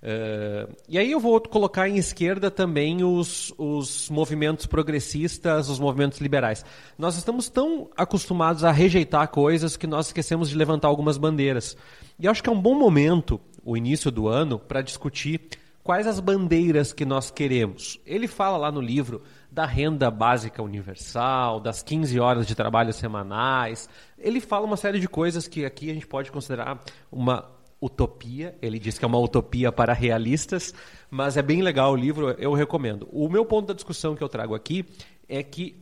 [0.02, 6.20] Uh, e aí eu vou colocar em esquerda também os, os movimentos progressistas, os movimentos
[6.20, 6.64] liberais.
[6.98, 11.76] Nós estamos tão acostumados a rejeitar coisas que nós esquecemos de levantar algumas bandeiras.
[12.18, 15.42] E acho que é um bom momento, o início do ano, para discutir
[15.84, 18.00] quais as bandeiras que nós queremos.
[18.06, 23.90] Ele fala lá no livro da renda básica universal, das 15 horas de trabalho semanais.
[24.18, 26.80] Ele fala uma série de coisas que aqui a gente pode considerar
[27.12, 28.56] uma utopia.
[28.62, 30.74] Ele diz que é uma utopia para realistas,
[31.10, 33.08] mas é bem legal o livro, eu recomendo.
[33.12, 34.86] O meu ponto da discussão que eu trago aqui
[35.28, 35.76] é que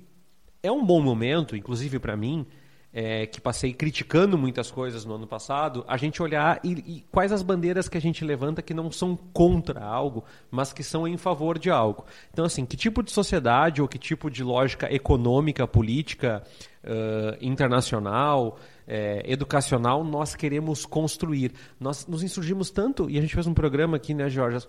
[0.61, 2.45] é um bom momento, inclusive para mim,
[2.93, 7.31] é, que passei criticando muitas coisas no ano passado, a gente olhar e, e, quais
[7.31, 11.17] as bandeiras que a gente levanta que não são contra algo, mas que são em
[11.17, 12.05] favor de algo.
[12.33, 16.41] Então, assim, que tipo de sociedade ou que tipo de lógica econômica, política,
[16.83, 21.51] uh, internacional, é, educacional nós queremos construir.
[21.79, 24.65] Nós nos insurgimos tanto, e a gente fez um programa aqui, né, Jorge,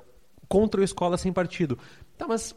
[0.49, 1.79] contra a escola sem partido.
[2.17, 2.55] Tá, mas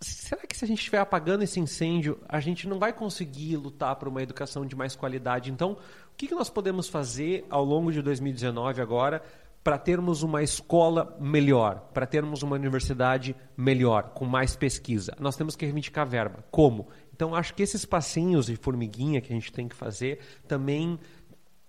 [0.00, 3.96] será que se a gente estiver apagando esse incêndio, a gente não vai conseguir lutar
[3.96, 5.50] por uma educação de mais qualidade?
[5.50, 9.22] Então, o que, que nós podemos fazer ao longo de 2019 agora
[9.62, 15.14] para termos uma escola melhor, para termos uma universidade melhor, com mais pesquisa?
[15.20, 16.44] Nós temos que reivindicar verba.
[16.50, 16.88] Como?
[17.22, 20.98] Então, acho que esses passinhos de formiguinha que a gente tem que fazer também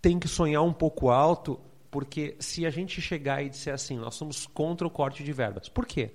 [0.02, 1.62] tem que sonhar um pouco alto,
[1.92, 5.70] porque se a gente chegar e disser assim, nós somos contra o corte de verbas.
[5.70, 6.10] Por quê?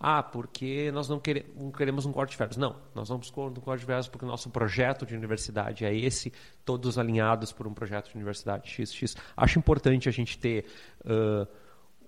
[0.00, 2.56] Ah, porque nós não, queremos um corte de verbas.
[2.56, 5.94] Não, nós vamos contra um corte de verbas porque o nosso projeto de universidade é
[5.94, 6.32] esse,
[6.64, 9.14] todos alinhados por um projeto de universidade XX.
[9.36, 10.64] Acho importante a gente ter
[11.04, 11.46] uh,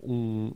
[0.03, 0.55] um,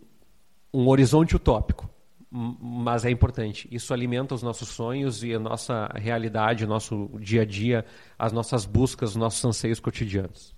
[0.73, 1.91] um horizonte utópico,
[2.37, 3.69] mas é importante.
[3.71, 7.85] Isso alimenta os nossos sonhos e a nossa realidade, o nosso dia a dia,
[8.19, 10.53] as nossas buscas, os nossos anseios cotidianos.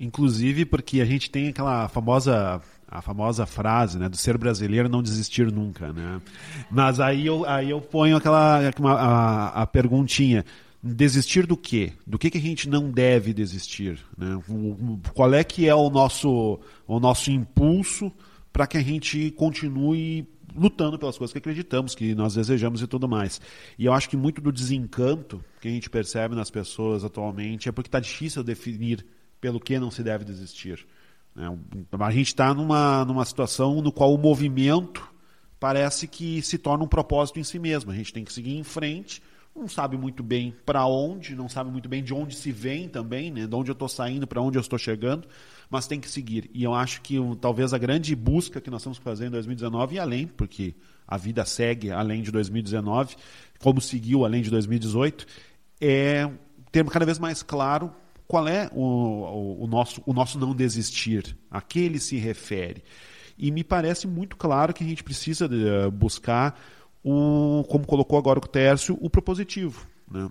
[0.00, 5.02] Inclusive porque a gente tem aquela famosa a famosa frase, né, do ser brasileiro não
[5.02, 6.22] desistir nunca, né?
[6.70, 10.44] Mas aí eu, aí eu ponho aquela a, a perguntinha,
[10.80, 11.92] desistir do quê?
[12.06, 14.40] Do que, que a gente não deve desistir, né?
[15.12, 18.12] Qual é que é o nosso o nosso impulso
[18.54, 23.08] para que a gente continue lutando pelas coisas que acreditamos, que nós desejamos e tudo
[23.08, 23.40] mais.
[23.76, 27.72] E eu acho que muito do desencanto que a gente percebe nas pessoas atualmente é
[27.72, 29.04] porque está difícil definir
[29.40, 30.86] pelo que não se deve desistir.
[31.34, 31.52] Né?
[31.98, 35.04] A gente está numa, numa situação no qual o movimento
[35.58, 37.90] parece que se torna um propósito em si mesmo.
[37.90, 39.20] A gente tem que seguir em frente,
[39.54, 43.30] não sabe muito bem para onde, não sabe muito bem de onde se vem também,
[43.30, 43.46] né?
[43.46, 45.28] de onde eu estou saindo, para onde eu estou chegando,
[45.70, 46.50] mas tem que seguir.
[46.52, 49.98] E eu acho que talvez a grande busca que nós estamos fazendo em 2019 e
[49.98, 50.74] além, porque
[51.06, 53.16] a vida segue além de 2019,
[53.60, 55.26] como seguiu além de 2018,
[55.80, 56.28] é
[56.72, 57.92] ter cada vez mais claro
[58.26, 61.36] qual é o, o, o, nosso, o nosso não desistir?
[61.50, 62.82] A que ele se refere?
[63.38, 66.58] E me parece muito claro que a gente precisa de, uh, buscar,
[67.04, 69.86] o, como colocou agora o Tércio, o propositivo.
[70.10, 70.30] Né?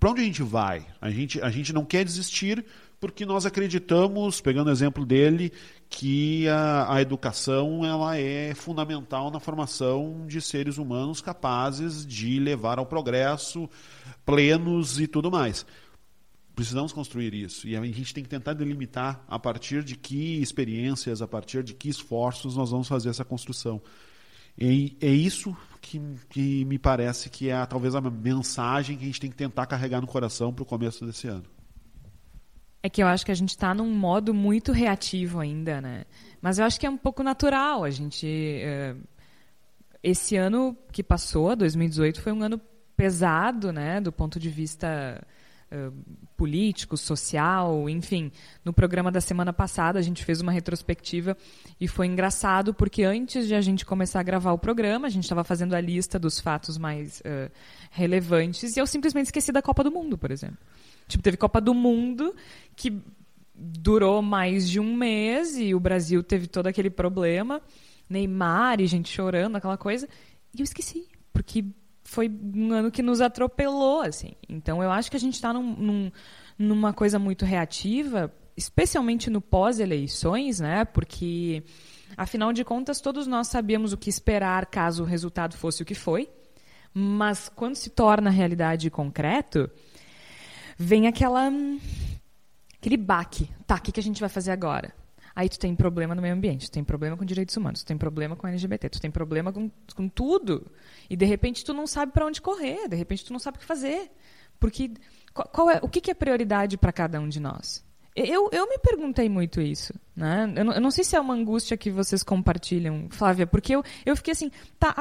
[0.00, 0.84] Para onde a gente vai?
[1.00, 2.64] A gente, a gente não quer desistir
[3.00, 5.52] porque nós acreditamos, pegando o exemplo dele,
[5.88, 12.80] que a, a educação ela é fundamental na formação de seres humanos capazes de levar
[12.80, 13.70] ao progresso,
[14.26, 15.64] plenos e tudo mais.
[16.56, 17.68] Precisamos construir isso.
[17.68, 21.74] E a gente tem que tentar delimitar a partir de que experiências, a partir de
[21.74, 23.80] que esforços nós vamos fazer essa construção.
[24.58, 29.20] E é isso que, que me parece que é talvez a mensagem que a gente
[29.20, 31.44] tem que tentar carregar no coração para o começo desse ano.
[32.82, 36.04] É que eu acho que a gente está num modo muito reativo ainda, né?
[36.40, 37.84] Mas eu acho que é um pouco natural.
[37.84, 38.26] A gente.
[38.26, 39.02] Uh,
[40.02, 42.60] esse ano que passou, 2018, foi um ano
[42.96, 44.00] pesado, né?
[44.00, 45.20] Do ponto de vista
[46.36, 48.32] político, social, enfim.
[48.64, 51.36] No programa da semana passada a gente fez uma retrospectiva
[51.80, 55.24] e foi engraçado porque antes de a gente começar a gravar o programa, a gente
[55.24, 57.50] estava fazendo a lista dos fatos mais uh,
[57.90, 60.58] relevantes e eu simplesmente esqueci da Copa do Mundo, por exemplo.
[61.06, 62.34] Tipo, teve Copa do Mundo
[62.74, 63.02] que
[63.54, 67.60] durou mais de um mês e o Brasil teve todo aquele problema,
[68.08, 70.08] Neymar e gente chorando, aquela coisa,
[70.54, 71.64] e eu esqueci, porque
[72.08, 74.32] foi um ano que nos atropelou, assim.
[74.48, 76.12] Então, eu acho que a gente está num, num,
[76.58, 80.86] numa coisa muito reativa, especialmente no pós-eleições, né?
[80.86, 81.62] Porque,
[82.16, 85.94] afinal de contas, todos nós sabíamos o que esperar caso o resultado fosse o que
[85.94, 86.30] foi.
[86.94, 89.70] Mas quando se torna realidade concreto,
[90.78, 91.52] vem aquela
[92.80, 93.50] aquele baque.
[93.66, 94.94] Tá, o que, que a gente vai fazer agora?
[95.38, 97.96] Aí tu tem problema no meio ambiente, tu tem problema com direitos humanos, tu tem
[97.96, 100.66] problema com LGBT, tu tem problema com, com tudo.
[101.08, 103.60] E de repente tu não sabe para onde correr, de repente tu não sabe o
[103.60, 104.10] que fazer.
[104.58, 104.90] Porque
[105.32, 107.86] qual, qual é, o que, que é prioridade para cada um de nós?
[108.16, 109.94] Eu, eu me perguntei muito isso.
[110.16, 110.52] Né?
[110.56, 113.84] Eu, não, eu não sei se é uma angústia que vocês compartilham, Flávia, porque eu,
[114.04, 114.92] eu fiquei assim, tá,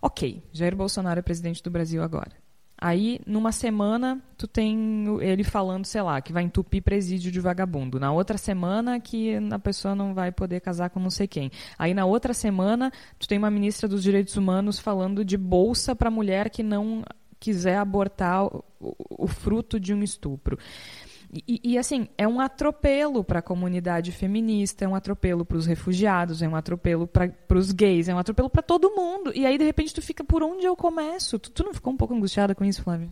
[0.00, 2.32] ok, Jair Bolsonaro é presidente do Brasil agora.
[2.80, 7.98] Aí, numa semana, tu tem ele falando, sei lá, que vai entupir presídio de vagabundo.
[7.98, 11.50] Na outra semana, que a pessoa não vai poder casar com não sei quem.
[11.76, 16.08] Aí, na outra semana, tu tem uma ministra dos Direitos Humanos falando de bolsa para
[16.08, 17.02] mulher que não
[17.40, 20.56] quiser abortar o, o, o fruto de um estupro.
[21.32, 25.66] E, e, assim, é um atropelo para a comunidade feminista, é um atropelo para os
[25.66, 29.30] refugiados, é um atropelo para os gays, é um atropelo para todo mundo.
[29.34, 31.38] E aí, de repente, tu fica por onde eu começo?
[31.38, 33.10] Tu, tu não ficou um pouco angustiada com isso, Flávia?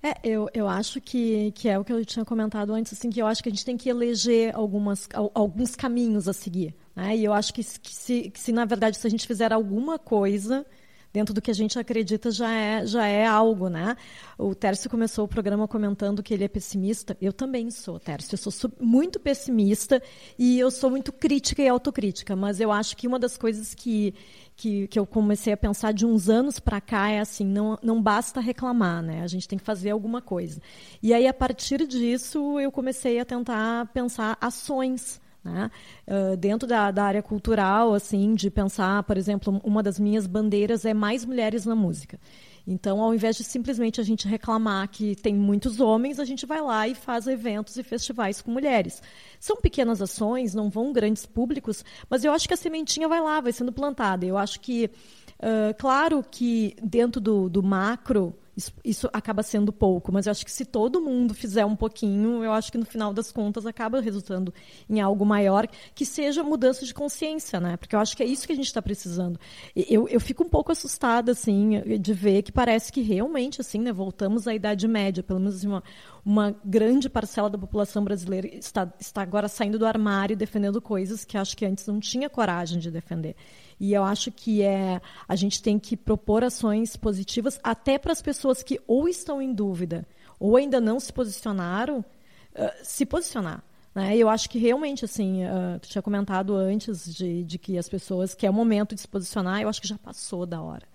[0.00, 3.20] É, eu, eu acho que, que é o que eu tinha comentado antes, assim, que
[3.20, 6.74] eu acho que a gente tem que eleger algumas, alguns caminhos a seguir.
[6.94, 7.16] Né?
[7.16, 10.64] E eu acho que, se, que se, na verdade, se a gente fizer alguma coisa
[11.12, 13.96] dentro do que a gente acredita já é, já é algo, né?
[14.38, 17.16] O Tércio começou o programa comentando que ele é pessimista.
[17.20, 18.34] Eu também sou, Tércio.
[18.34, 20.02] Eu sou muito pessimista
[20.38, 22.36] e eu sou muito crítica e autocrítica.
[22.36, 24.14] Mas eu acho que uma das coisas que,
[24.54, 28.02] que, que eu comecei a pensar de uns anos para cá é assim, não, não
[28.02, 29.22] basta reclamar, né?
[29.22, 30.60] A gente tem que fazer alguma coisa.
[31.02, 35.70] E aí, a partir disso, eu comecei a tentar pensar ações né?
[36.06, 40.84] Uh, dentro da, da, área cultural, assim, de pensar, por exemplo, uma das minhas bandeiras
[40.84, 42.18] é mais mulheres na música.
[42.66, 46.60] Então, ao invés de simplesmente a gente reclamar que tem muitos homens, a gente vai
[46.60, 49.00] lá e faz eventos e festivais com mulheres.
[49.38, 53.40] São pequenas ações, não vão grandes públicos, mas eu acho que a sementinha vai lá,
[53.40, 54.26] vai sendo plantada.
[54.26, 54.90] Eu acho que,
[55.38, 60.44] uh, claro que dentro do, do macro, isso, isso, acaba sendo pouco, mas eu acho
[60.44, 64.00] que se todo mundo fizer um pouquinho, eu acho que no final das contas acaba
[64.00, 64.52] resultando
[64.88, 67.76] em algo maior, que seja mudança de consciência, né?
[67.76, 69.38] Porque eu acho que é isso que a gente está precisando.
[69.74, 73.92] Eu, eu fico um pouco assustada, assim, de ver que parece que realmente, assim, né,
[73.92, 75.82] voltamos à Idade Média, pelo menos uma,
[76.24, 81.36] uma grande parcela da população brasileira está, está agora saindo do armário defendendo coisas que
[81.36, 83.36] acho que antes não tinha coragem de defender.
[83.78, 88.22] E eu acho que é a gente tem que propor ações positivas até para as
[88.22, 90.06] pessoas que ou estão em dúvida
[90.38, 93.62] ou ainda não se posicionaram, uh, se posicionar.
[93.94, 94.16] Né?
[94.16, 98.34] Eu acho que realmente, assim, uh, tu tinha comentado antes de, de que as pessoas,
[98.34, 100.86] que é o momento de se posicionar, eu acho que já passou da hora.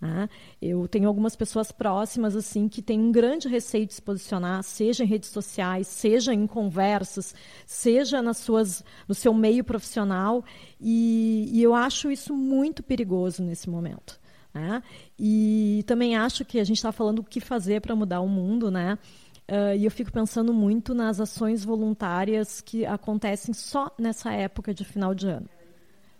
[0.00, 0.28] Né?
[0.62, 5.04] Eu tenho algumas pessoas próximas assim que têm um grande receio de se posicionar, seja
[5.04, 7.34] em redes sociais, seja em conversas,
[7.66, 10.42] seja nas suas, no seu meio profissional,
[10.80, 14.18] e, e eu acho isso muito perigoso nesse momento.
[14.54, 14.82] Né?
[15.18, 18.70] E também acho que a gente está falando o que fazer para mudar o mundo,
[18.70, 18.98] né?
[19.48, 24.84] Uh, e eu fico pensando muito nas ações voluntárias que acontecem só nessa época de
[24.84, 25.48] final de ano.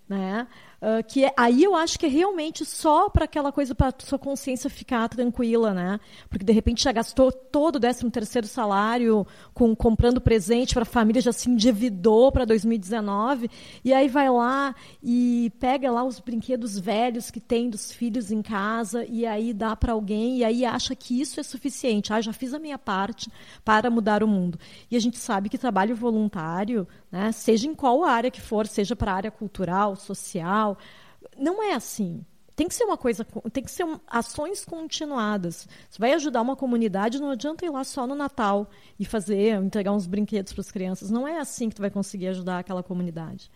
[0.09, 0.49] Né?
[0.81, 4.19] Uh, que é, aí eu acho que é realmente só para aquela coisa para sua
[4.19, 6.01] consciência ficar tranquila, né?
[6.31, 10.87] Porque de repente já gastou todo o 13 terceiro salário com comprando presente para a
[10.87, 13.51] família, já se endividou para 2019
[13.85, 18.40] e aí vai lá e pega lá os brinquedos velhos que tem dos filhos em
[18.40, 22.11] casa e aí dá para alguém e aí acha que isso é suficiente.
[22.11, 23.31] Ah, já fiz a minha parte
[23.62, 24.59] para mudar o mundo.
[24.90, 27.33] E a gente sabe que trabalho voluntário, né?
[27.33, 30.70] Seja em qual área que for, seja para a área cultural, social
[31.37, 32.25] não é assim.
[32.57, 35.67] Tem que ser uma coisa, tem que ser um, ações continuadas.
[35.89, 39.93] Você vai ajudar uma comunidade, não adianta ir lá só no Natal e fazer, entregar
[39.93, 41.11] uns brinquedos para as crianças.
[41.11, 43.51] Não é assim que tu vai conseguir ajudar aquela comunidade.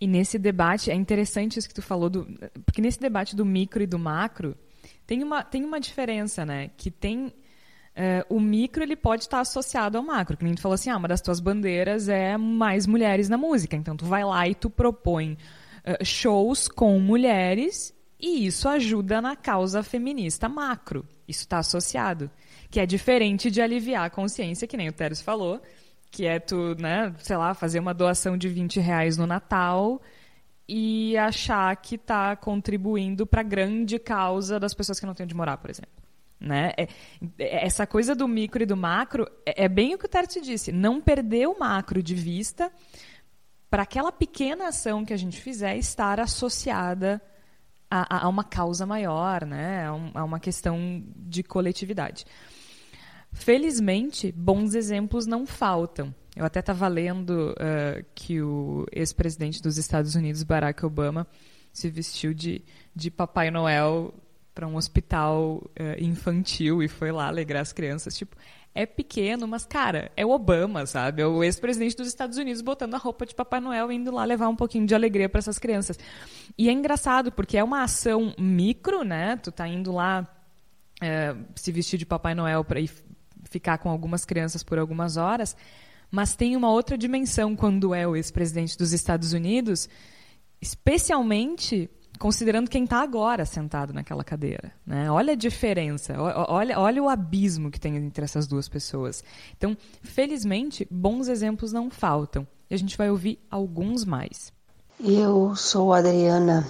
[0.00, 2.26] E nesse debate, é interessante isso que tu falou, do,
[2.64, 4.56] porque nesse debate do micro e do macro,
[5.06, 6.70] tem uma, tem uma diferença, né?
[6.76, 7.32] Que tem.
[7.96, 10.36] Uh, o micro ele pode estar associado ao macro.
[10.36, 13.76] Que a gente falou assim: ah, uma das tuas bandeiras é mais mulheres na música.
[13.76, 19.34] Então tu vai lá e tu propõe uh, shows com mulheres e isso ajuda na
[19.34, 21.06] causa feminista macro.
[21.26, 22.30] Isso está associado.
[22.70, 25.60] Que é diferente de aliviar a consciência, que nem o Teres falou,
[26.10, 30.00] que é tu, né, sei lá, fazer uma doação de 20 reais no Natal
[30.68, 35.34] e achar que está contribuindo para a grande causa das pessoas que não têm onde
[35.34, 35.90] morar, por exemplo.
[36.40, 36.72] Né?
[36.76, 36.88] É,
[37.38, 40.40] é, essa coisa do micro e do macro é, é bem o que o Terti
[40.40, 40.72] disse.
[40.72, 42.72] Não perder o macro de vista
[43.68, 47.20] para aquela pequena ação que a gente fizer estar associada
[47.90, 49.86] a, a uma causa maior, né?
[50.14, 52.24] a, uma questão de coletividade.
[53.32, 56.12] Felizmente, bons exemplos não faltam.
[56.34, 61.26] Eu até estava lendo uh, que o ex-presidente dos Estados Unidos, Barack Obama,
[61.72, 64.14] se vestiu de, de Papai Noel
[64.60, 68.14] para um hospital uh, infantil e foi lá alegrar as crianças.
[68.14, 68.36] Tipo,
[68.74, 71.22] é pequeno, mas, cara, é o Obama, sabe?
[71.22, 74.22] É o ex-presidente dos Estados Unidos botando a roupa de Papai Noel e indo lá
[74.22, 75.98] levar um pouquinho de alegria para essas crianças.
[76.58, 79.36] E é engraçado, porque é uma ação micro, né?
[79.36, 80.28] Tu tá indo lá
[81.00, 82.90] é, se vestir de Papai Noel para ir
[83.44, 85.56] ficar com algumas crianças por algumas horas,
[86.10, 89.88] mas tem uma outra dimensão quando é o ex-presidente dos Estados Unidos,
[90.60, 91.88] especialmente
[92.20, 94.70] considerando quem está agora sentado naquela cadeira.
[94.86, 95.10] Né?
[95.10, 99.24] Olha a diferença, olha, olha o abismo que tem entre essas duas pessoas.
[99.56, 102.46] Então, felizmente, bons exemplos não faltam.
[102.68, 104.52] E a gente vai ouvir alguns mais.
[105.00, 106.68] Eu sou Adriana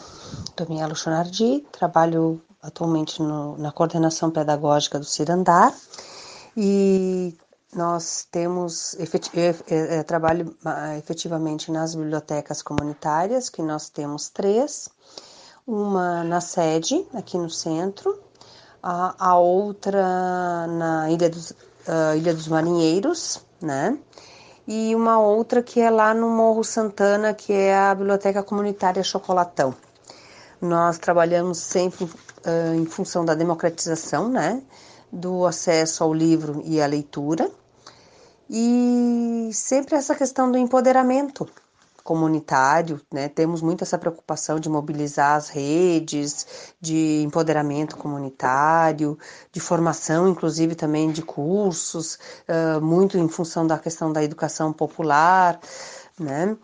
[0.54, 5.74] Tomielo Chonardi, trabalho atualmente no, na coordenação pedagógica do Cirandar
[6.56, 7.36] E
[7.74, 10.56] nós temos eu, eu, trabalho
[10.96, 14.88] efetivamente nas bibliotecas comunitárias, que nós temos três,
[15.66, 18.18] uma na sede, aqui no centro,
[18.82, 23.98] a, a outra na Ilha dos, uh, Ilha dos Marinheiros, né?
[24.66, 29.74] E uma outra que é lá no Morro Santana, que é a Biblioteca Comunitária Chocolatão.
[30.60, 34.62] Nós trabalhamos sempre uh, em função da democratização, né?
[35.10, 37.50] Do acesso ao livro e à leitura.
[38.48, 41.48] E sempre essa questão do empoderamento,
[42.10, 43.28] comunitário, né?
[43.28, 49.16] Temos muito essa preocupação de mobilizar as redes, de empoderamento comunitário,
[49.52, 55.60] de formação, inclusive também de cursos, uh, muito em função da questão da educação popular,
[56.18, 56.56] né?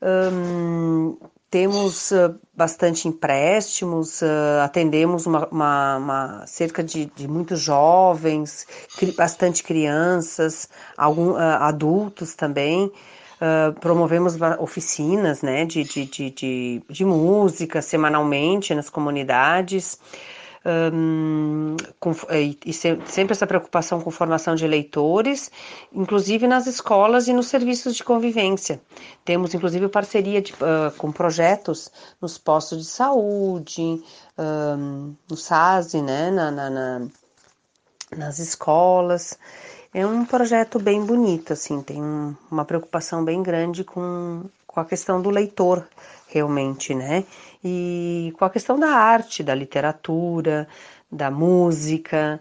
[0.00, 1.16] Um,
[1.50, 8.68] temos uh, bastante empréstimos, uh, atendemos uma, uma, uma cerca de, de, muitos jovens,
[9.16, 12.92] bastante crianças, algum, adultos também.
[13.42, 19.98] Uh, promovemos oficinas né, de, de, de, de, de música semanalmente nas comunidades.
[20.64, 25.50] Um, com, e, e sempre essa preocupação com formação de leitores,
[25.92, 28.80] inclusive nas escolas e nos serviços de convivência.
[29.24, 31.90] Temos, inclusive, parceria de, uh, com projetos
[32.20, 34.04] nos postos de saúde,
[34.38, 37.08] um, no SASE, né, na, na, na,
[38.16, 39.36] nas escolas.
[39.94, 44.86] É um projeto bem bonito, assim, tem um, uma preocupação bem grande com, com a
[44.86, 45.86] questão do leitor,
[46.28, 47.24] realmente, né?
[47.62, 50.66] E com a questão da arte, da literatura,
[51.10, 52.40] da música,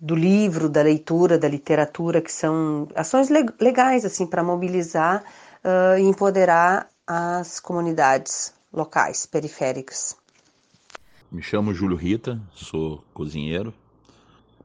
[0.00, 3.28] do livro, da leitura, da literatura, que são ações
[3.60, 5.22] legais, assim, para mobilizar
[5.62, 10.16] uh, e empoderar as comunidades locais, periféricas.
[11.30, 13.74] Me chamo Júlio Rita, sou cozinheiro,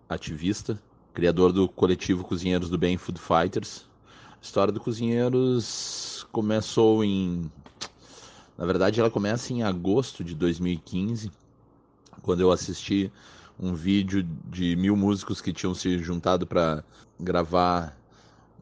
[0.08, 0.80] ativista
[1.14, 3.86] criador do coletivo Cozinheiros do Bem Food Fighters.
[4.32, 7.52] A história do Cozinheiros começou em.
[8.58, 11.32] Na verdade, ela começa em agosto de 2015,
[12.22, 13.12] quando eu assisti
[13.60, 16.84] um vídeo de mil músicos que tinham se juntado para
[17.20, 17.98] gravar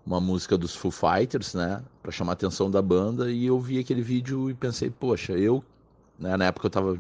[0.05, 3.79] uma música dos Foo Fighters, né, para chamar a atenção da banda, e eu vi
[3.79, 5.63] aquele vídeo e pensei, poxa, eu,
[6.17, 6.99] né, na época eu estava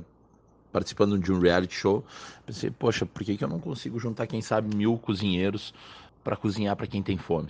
[0.71, 2.05] participando de um reality show.
[2.45, 5.73] Pensei, poxa, por que, que eu não consigo juntar, quem sabe, mil cozinheiros
[6.23, 7.49] para cozinhar para quem tem fome?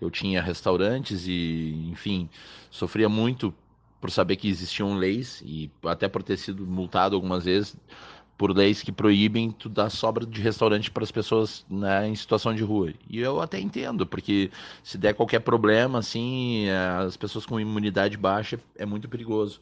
[0.00, 2.28] Eu tinha restaurantes e, enfim,
[2.70, 3.54] sofria muito
[4.00, 7.76] por saber que existiam leis e até por ter sido multado algumas vezes
[8.36, 12.52] por leis que proíbem tu dar sobra de restaurante para as pessoas né, em situação
[12.54, 12.92] de rua.
[13.08, 14.50] E eu até entendo, porque
[14.82, 19.60] se der qualquer problema, assim, as pessoas com imunidade baixa é muito perigoso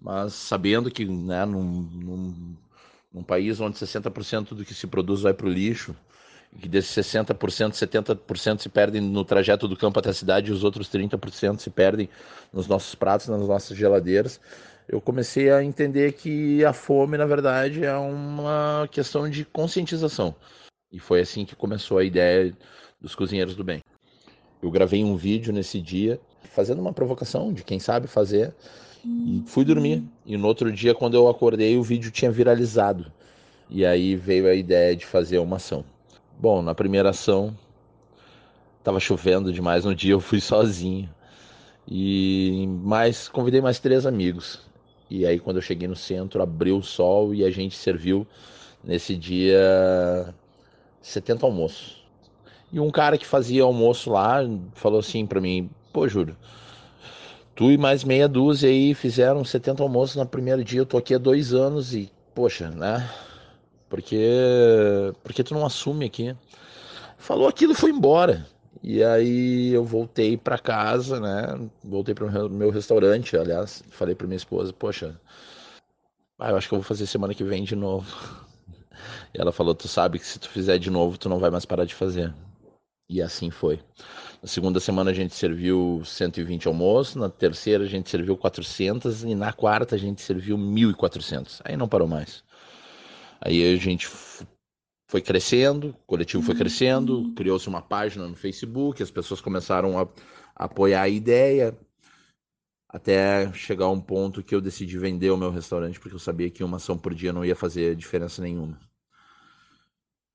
[0.00, 2.56] mas sabendo que né, num, num,
[3.12, 5.94] num país onde 60% do que se produz vai para o lixo,
[6.52, 10.52] e que desses 60%, 70% se perdem no trajeto do campo até a cidade e
[10.52, 12.08] os outros 30% se perdem
[12.52, 14.40] nos nossos pratos, nas nossas geladeiras,
[14.88, 20.34] eu comecei a entender que a fome, na verdade, é uma questão de conscientização.
[20.92, 22.52] E foi assim que começou a ideia
[23.00, 23.80] dos Cozinheiros do Bem.
[24.60, 26.20] Eu gravei um vídeo nesse dia,
[26.52, 28.52] fazendo uma provocação de quem sabe fazer,
[29.04, 30.04] e fui dormir.
[30.26, 33.10] E no outro dia, quando eu acordei, o vídeo tinha viralizado.
[33.68, 35.84] E aí veio a ideia de fazer uma ação.
[36.38, 37.56] Bom, na primeira ação,
[38.78, 41.08] estava chovendo demais no dia, eu fui sozinho.
[41.88, 44.60] E mais convidei mais três amigos.
[45.08, 48.26] E aí quando eu cheguei no centro, abriu o sol e a gente serviu
[48.82, 50.34] nesse dia
[51.02, 52.04] 70 almoços.
[52.72, 54.38] E um cara que fazia almoço lá
[54.74, 56.36] falou assim para mim: "Pô, Júlio,
[57.60, 60.80] Tu e mais meia dúzia aí fizeram 70 almoços no primeiro dia.
[60.80, 63.06] Eu tô aqui há dois anos e, poxa, né?
[63.86, 66.34] Porque, porque tu não assume aqui.
[67.18, 68.46] Falou aquilo e foi embora.
[68.82, 71.68] E aí eu voltei para casa, né?
[71.84, 75.20] Voltei para o meu restaurante, aliás, falei para minha esposa, poxa,
[76.38, 78.08] ah, eu acho que eu vou fazer semana que vem de novo.
[79.34, 81.64] E ela falou, tu sabe que se tu fizer de novo, tu não vai mais
[81.64, 82.34] parar de fazer.
[83.08, 83.80] E assim foi.
[84.42, 89.34] Na segunda semana a gente serviu 120 almoços, na terceira a gente serviu 400 e
[89.34, 91.60] na quarta a gente serviu 1.400.
[91.62, 92.42] Aí não parou mais.
[93.38, 94.08] Aí a gente
[95.10, 100.08] foi crescendo, o coletivo foi crescendo, criou-se uma página no Facebook, as pessoas começaram a,
[100.56, 101.76] a apoiar a ideia,
[102.88, 106.50] até chegar a um ponto que eu decidi vender o meu restaurante porque eu sabia
[106.50, 108.78] que uma ação por dia não ia fazer diferença nenhuma.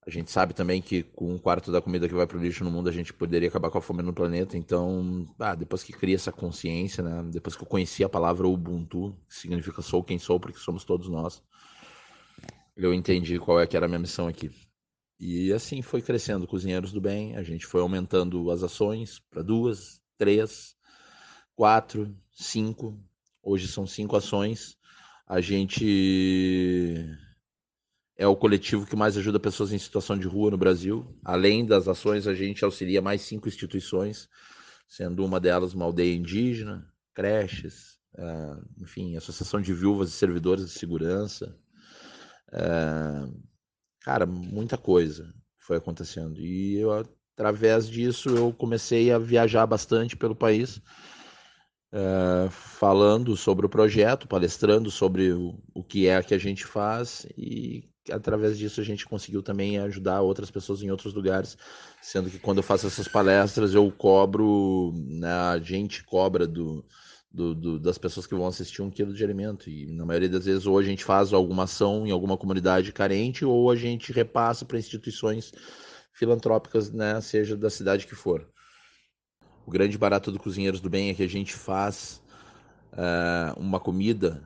[0.07, 2.63] A gente sabe também que com um quarto da comida que vai para o lixo
[2.63, 4.55] no mundo, a gente poderia acabar com a fome no planeta.
[4.55, 7.23] Então, ah, depois que cria essa consciência, né?
[7.31, 11.09] depois que eu conheci a palavra Ubuntu, que significa sou quem sou, porque somos todos
[11.09, 11.41] nós,
[12.77, 14.51] eu entendi qual é que era a minha missão aqui.
[15.19, 19.99] E assim foi crescendo Cozinheiros do Bem, a gente foi aumentando as ações para duas,
[20.19, 20.75] três,
[21.55, 22.99] quatro, cinco.
[23.41, 24.77] Hoje são cinco ações.
[25.25, 27.17] A gente
[28.18, 31.05] é o coletivo que mais ajuda pessoas em situação de rua no Brasil.
[31.24, 34.30] Além das ações, a gente auxilia mais cinco instituições,
[34.88, 40.72] sendo uma delas uma aldeia indígena, creches, uh, enfim, associação de viúvas e servidores de
[40.72, 41.57] segurança.
[42.53, 43.38] Uh,
[43.99, 46.39] cara, muita coisa foi acontecendo.
[46.39, 46.93] E eu,
[47.34, 50.78] através disso, eu comecei a viajar bastante pelo país,
[51.91, 57.28] uh, falando sobre o projeto, palestrando sobre o, o que é que a gente faz
[57.38, 61.57] e através disso a gente conseguiu também ajudar outras pessoas em outros lugares,
[62.01, 66.85] sendo que quando eu faço essas palestras eu cobro, né, a gente cobra do,
[67.31, 70.45] do, do, das pessoas que vão assistir um quilo de alimento e na maioria das
[70.45, 74.65] vezes ou a gente faz alguma ação em alguma comunidade carente ou a gente repassa
[74.65, 75.51] para instituições
[76.13, 78.47] filantrópicas, né, seja da cidade que for.
[79.65, 82.21] O grande barato do Cozinheiros do Bem é que a gente faz
[82.93, 84.43] uh, uma comida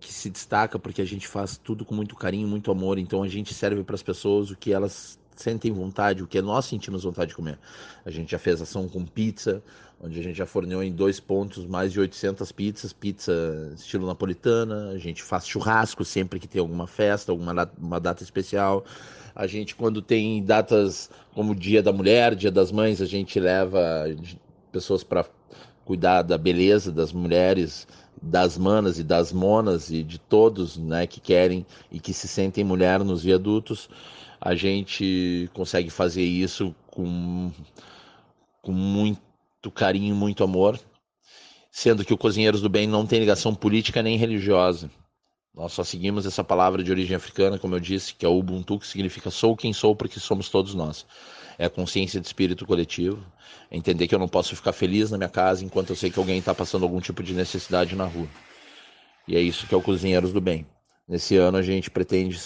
[0.00, 2.98] que se destaca porque a gente faz tudo com muito carinho, muito amor.
[2.98, 6.66] Então a gente serve para as pessoas o que elas sentem vontade, o que nós
[6.66, 7.58] sentimos vontade de comer.
[8.04, 9.62] A gente já fez ação com pizza,
[10.00, 13.32] onde a gente já forneceu em dois pontos mais de 800 pizzas, pizza
[13.74, 14.90] estilo napolitana.
[14.90, 18.84] A gente faz churrasco sempre que tem alguma festa, alguma data, uma data especial.
[19.34, 24.06] A gente, quando tem datas como Dia da Mulher, Dia das Mães, a gente leva
[24.72, 25.24] pessoas para
[25.84, 27.86] cuidar da beleza das mulheres
[28.22, 32.62] das manas e das monas e de todos né, que querem e que se sentem
[32.62, 33.88] mulher nos viadutos,
[34.40, 37.50] a gente consegue fazer isso com,
[38.62, 40.78] com muito carinho, muito amor,
[41.70, 44.90] sendo que o Cozinheiros do Bem não tem ligação política nem religiosa.
[45.54, 48.86] Nós só seguimos essa palavra de origem africana, como eu disse, que é Ubuntu, que
[48.86, 51.04] significa sou quem sou porque somos todos nós
[51.60, 53.22] é consciência de espírito coletivo,
[53.70, 56.38] entender que eu não posso ficar feliz na minha casa enquanto eu sei que alguém
[56.38, 58.26] está passando algum tipo de necessidade na rua.
[59.28, 60.66] E é isso que é o Cozinheiros do Bem.
[61.06, 62.40] Nesse ano a gente pretende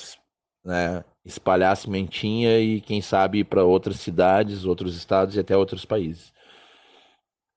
[0.64, 5.56] né, espalhar a sementinha e, quem sabe, ir para outras cidades, outros estados e até
[5.56, 6.32] outros países.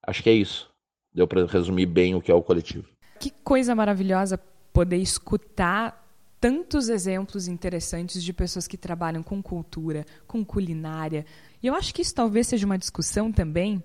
[0.05, 0.70] Acho que é isso.
[1.12, 2.88] Deu para resumir bem o que é o coletivo.
[3.20, 4.39] Que coisa maravilhosa
[4.72, 6.08] poder escutar
[6.39, 11.26] tantos exemplos interessantes de pessoas que trabalham com cultura, com culinária.
[11.62, 13.84] E eu acho que isso talvez seja uma discussão também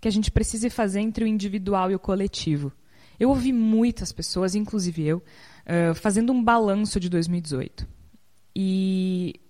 [0.00, 2.72] que a gente precise fazer entre o individual e o coletivo.
[3.18, 7.86] Eu ouvi muitas pessoas, inclusive eu, uh, fazendo um balanço de 2018.
[8.54, 9.40] E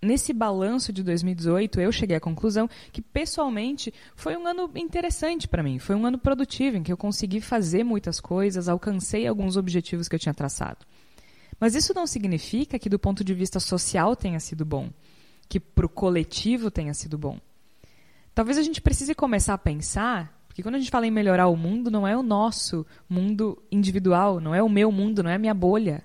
[0.00, 5.62] nesse balanço de 2018, eu cheguei à conclusão que, pessoalmente, foi um ano interessante para
[5.62, 5.78] mim.
[5.78, 10.14] Foi um ano produtivo, em que eu consegui fazer muitas coisas, alcancei alguns objetivos que
[10.14, 10.86] eu tinha traçado.
[11.58, 14.90] Mas isso não significa que, do ponto de vista social, tenha sido bom,
[15.48, 17.38] que para o coletivo tenha sido bom.
[18.34, 21.56] Talvez a gente precise começar a pensar, porque quando a gente fala em melhorar o
[21.56, 25.38] mundo, não é o nosso mundo individual, não é o meu mundo, não é a
[25.38, 26.04] minha bolha.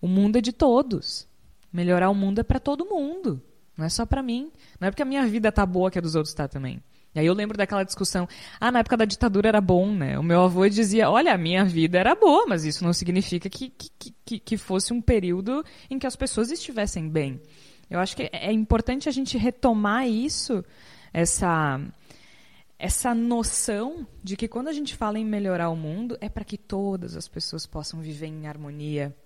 [0.00, 1.28] O mundo é de todos.
[1.72, 3.42] Melhorar o mundo é para todo mundo,
[3.76, 4.50] não é só para mim.
[4.80, 6.82] Não é porque a minha vida tá boa que a dos outros tá também.
[7.14, 8.28] E aí eu lembro daquela discussão,
[8.60, 10.18] ah, na época da ditadura era bom, né?
[10.18, 13.70] O meu avô dizia, olha, a minha vida era boa, mas isso não significa que,
[13.70, 17.40] que, que, que fosse um período em que as pessoas estivessem bem.
[17.90, 20.64] Eu acho que é importante a gente retomar isso,
[21.12, 21.80] essa,
[22.78, 26.58] essa noção de que quando a gente fala em melhorar o mundo, é para que
[26.58, 29.16] todas as pessoas possam viver em harmonia,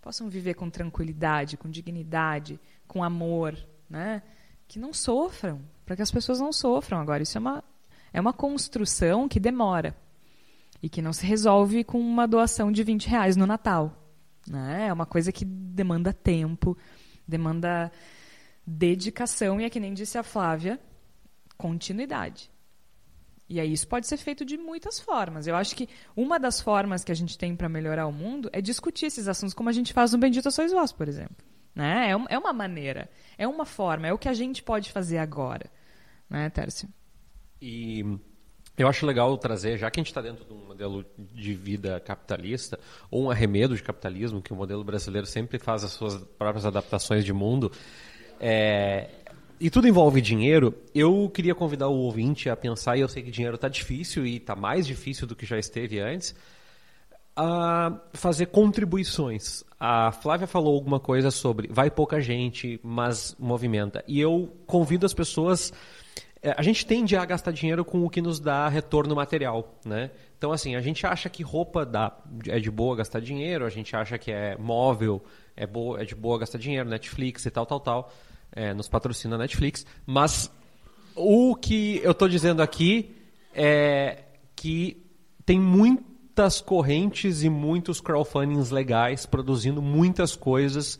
[0.00, 3.56] possam viver com tranquilidade, com dignidade, com amor,
[3.88, 4.22] né?
[4.66, 7.00] que não sofram, para que as pessoas não sofram.
[7.00, 7.64] Agora, isso é uma,
[8.12, 9.96] é uma construção que demora
[10.82, 13.92] e que não se resolve com uma doação de 20 reais no Natal.
[14.48, 14.86] Né?
[14.86, 16.78] É uma coisa que demanda tempo,
[17.30, 17.90] demanda
[18.66, 20.78] dedicação e, é que nem disse a Flávia,
[21.56, 22.50] continuidade.
[23.48, 25.46] E aí isso pode ser feito de muitas formas.
[25.46, 28.60] Eu acho que uma das formas que a gente tem para melhorar o mundo é
[28.60, 31.44] discutir esses assuntos, como a gente faz no Bendito Sois Vós, por exemplo.
[31.74, 32.10] Né?
[32.10, 35.70] É, é uma maneira, é uma forma, é o que a gente pode fazer agora.
[36.28, 36.88] Né, Tércio?
[37.60, 38.04] E
[38.82, 42.00] eu acho legal trazer, já que a gente está dentro de um modelo de vida
[42.00, 42.78] capitalista,
[43.10, 47.24] ou um arremedo de capitalismo, que o modelo brasileiro sempre faz as suas próprias adaptações
[47.24, 47.70] de mundo,
[48.40, 49.08] é,
[49.60, 53.30] e tudo envolve dinheiro, eu queria convidar o ouvinte a pensar, e eu sei que
[53.30, 56.34] dinheiro está difícil e está mais difícil do que já esteve antes,
[57.36, 59.62] a fazer contribuições.
[59.78, 64.02] A Flávia falou alguma coisa sobre vai pouca gente, mas movimenta.
[64.08, 65.72] E eu convido as pessoas.
[66.42, 70.10] É, a gente tende a gastar dinheiro com o que nos dá retorno material, né?
[70.38, 72.16] Então, assim, a gente acha que roupa dá,
[72.46, 75.22] é de boa gastar dinheiro, a gente acha que é móvel,
[75.54, 78.12] é, boa, é de boa gastar dinheiro, Netflix e tal, tal, tal.
[78.52, 79.84] é, nos patrocina a Netflix.
[80.06, 80.50] Mas
[81.14, 83.14] o que eu estou dizendo aqui
[83.54, 84.24] é
[84.56, 85.04] que
[85.44, 90.98] tem muitas correntes e muitos crowdfundings legais produzindo muitas coisas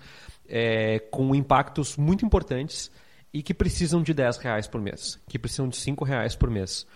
[0.49, 2.91] é, com impactos muito importantes
[3.33, 6.87] e que precisam de 10 reais por mês, que precisam de 5 reais por mês.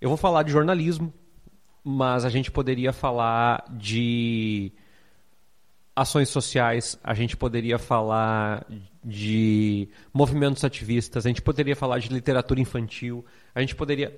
[0.00, 1.12] Eu vou falar de jornalismo,
[1.82, 4.72] mas a gente poderia falar de
[5.94, 8.66] ações sociais, a gente poderia falar
[9.04, 13.24] de movimentos ativistas, a gente poderia falar de literatura infantil,
[13.54, 14.16] a gente poderia.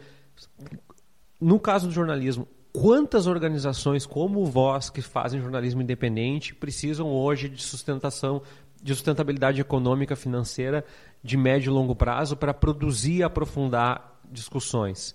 [1.41, 7.63] No caso do jornalismo, quantas organizações como Voz, que fazem jornalismo independente, precisam hoje de
[7.63, 8.43] sustentação,
[8.83, 10.85] de sustentabilidade econômica, financeira,
[11.23, 15.15] de médio e longo prazo, para produzir e aprofundar discussões?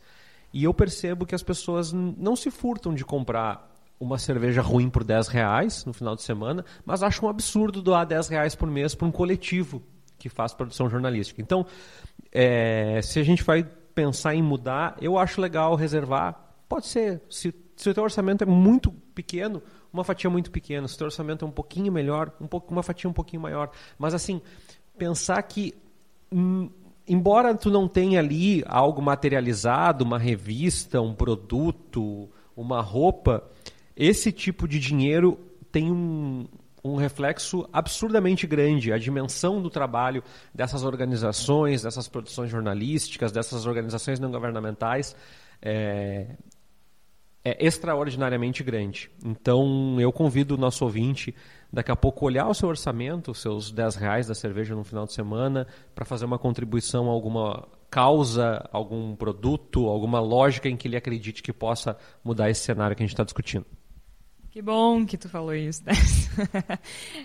[0.54, 3.68] E eu percebo que as pessoas não se furtam de comprar
[4.00, 8.06] uma cerveja ruim por 10 reais no final de semana, mas acham um absurdo doar
[8.06, 9.82] 10 reais por mês para um coletivo
[10.18, 11.42] que faz produção jornalística.
[11.42, 11.66] Então,
[12.32, 16.40] é, se a gente vai pensar em mudar, eu acho legal reservar.
[16.70, 20.88] Pode ser, se, se o teu orçamento é muito pequeno, uma fatia muito pequena.
[20.88, 23.72] Se o teu orçamento é um pouquinho melhor, um pouco, uma fatia um pouquinho maior.
[23.98, 24.42] Mas assim,
[24.98, 25.74] pensar que
[27.08, 33.50] embora tu não tenha ali algo materializado, uma revista, um produto, uma roupa,
[33.96, 35.40] esse tipo de dinheiro
[35.72, 36.48] tem um,
[36.84, 38.92] um reflexo absurdamente grande.
[38.92, 40.24] A dimensão do trabalho
[40.54, 45.16] dessas organizações, dessas produções jornalísticas, dessas organizações não governamentais
[45.62, 46.36] é,
[47.44, 49.10] é extraordinariamente grande.
[49.24, 51.34] Então, eu convido o nosso ouvinte
[51.72, 55.06] daqui a pouco olhar o seu orçamento, os seus 10 reais da cerveja no final
[55.06, 60.88] de semana, para fazer uma contribuição a alguma causa, algum produto, alguma lógica em que
[60.88, 63.66] ele acredite que possa mudar esse cenário que a gente está discutindo.
[64.50, 65.84] Que bom que tu falou isso.
[65.88, 66.80] Né?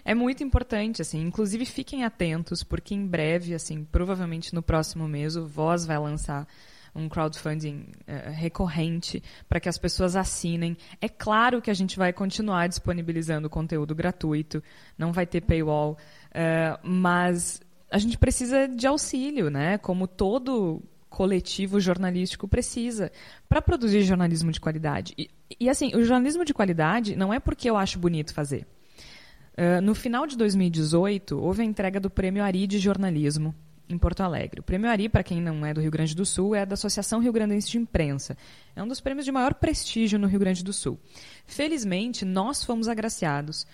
[0.04, 1.20] é muito importante, assim.
[1.20, 6.46] Inclusive, fiquem atentos, porque em breve, assim, provavelmente no próximo mês, o Voz vai lançar
[6.94, 10.76] um crowdfunding uh, recorrente para que as pessoas assinem.
[11.00, 14.62] É claro que a gente vai continuar disponibilizando conteúdo gratuito,
[14.96, 15.96] não vai ter paywall,
[16.28, 19.78] uh, mas a gente precisa de auxílio, né?
[19.78, 23.12] Como todo coletivo jornalístico precisa
[23.48, 25.14] para produzir jornalismo de qualidade.
[25.18, 25.30] E,
[25.60, 28.66] e, assim, o jornalismo de qualidade não é porque eu acho bonito fazer.
[29.52, 33.54] Uh, no final de 2018, houve a entrega do Prêmio Ari de Jornalismo
[33.88, 34.60] em Porto Alegre.
[34.60, 37.20] O Prêmio Ari, para quem não é do Rio Grande do Sul, é da Associação
[37.20, 38.36] Rio Grandense de Imprensa.
[38.74, 40.98] É um dos prêmios de maior prestígio no Rio Grande do Sul.
[41.46, 43.66] Felizmente, nós fomos agraciados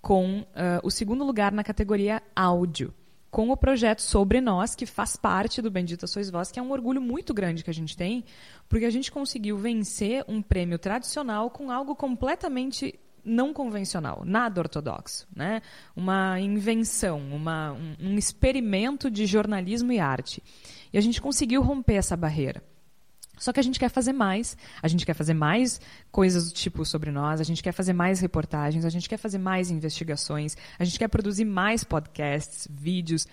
[0.00, 0.44] com uh,
[0.82, 2.92] o segundo lugar na categoria áudio,
[3.30, 6.70] com o projeto Sobre Nós, que faz parte do Bendita Sois Vós, que é um
[6.70, 8.24] orgulho muito grande que a gente tem,
[8.68, 12.94] porque a gente conseguiu vencer um prêmio tradicional com algo completamente
[13.24, 15.62] não convencional, nada ortodoxo, né?
[15.96, 20.42] Uma invenção, uma, um, um experimento de jornalismo e arte.
[20.92, 22.62] E a gente conseguiu romper essa barreira.
[23.36, 26.84] Só que a gente quer fazer mais, a gente quer fazer mais coisas do tipo
[26.84, 30.84] sobre nós, a gente quer fazer mais reportagens, a gente quer fazer mais investigações, a
[30.84, 33.26] gente quer produzir mais podcasts, vídeos.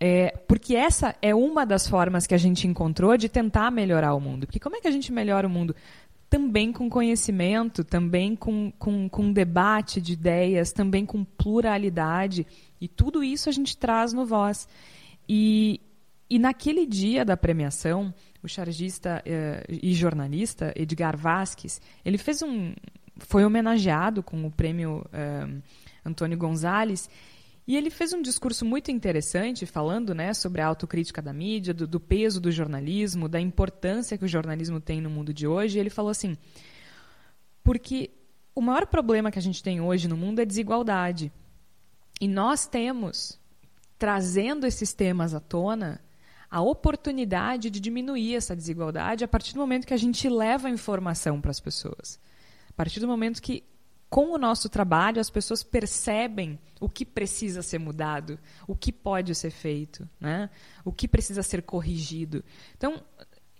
[0.00, 4.20] É, porque essa é uma das formas que a gente encontrou de tentar melhorar o
[4.20, 4.46] mundo.
[4.46, 5.74] Porque como é que a gente melhora o mundo?
[6.28, 12.46] Também com conhecimento, também com, com, com debate de ideias, também com pluralidade.
[12.80, 14.68] E tudo isso a gente traz no Voz.
[15.28, 15.80] E,
[16.28, 18.12] e naquele dia da premiação,
[18.42, 22.74] o chargista eh, e jornalista Edgar Vasques, ele fez um,
[23.16, 25.48] foi homenageado com o prêmio eh,
[26.04, 27.08] Antônio Gonzalez
[27.68, 31.86] e ele fez um discurso muito interessante, falando né, sobre a autocrítica da mídia, do,
[31.86, 35.76] do, peso do jornalismo, da importância que o jornalismo tem no mundo de hoje.
[35.76, 36.34] E ele falou assim:
[37.62, 38.10] porque
[38.54, 41.30] o maior problema que a gente tem hoje no mundo é desigualdade.
[42.18, 43.38] E nós temos,
[43.98, 46.00] trazendo esses temas à tona,
[46.50, 50.70] a oportunidade de diminuir essa desigualdade a partir do momento que a gente leva a
[50.70, 52.18] informação para as pessoas.
[52.70, 53.62] A partir do momento que
[54.10, 59.34] com o nosso trabalho, as pessoas percebem o que precisa ser mudado, o que pode
[59.34, 60.48] ser feito, né?
[60.84, 62.42] o que precisa ser corrigido.
[62.76, 63.02] Então,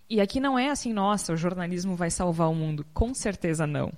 [0.08, 2.86] e aqui não é assim, nossa, o jornalismo vai salvar o mundo.
[2.94, 3.92] Com certeza não.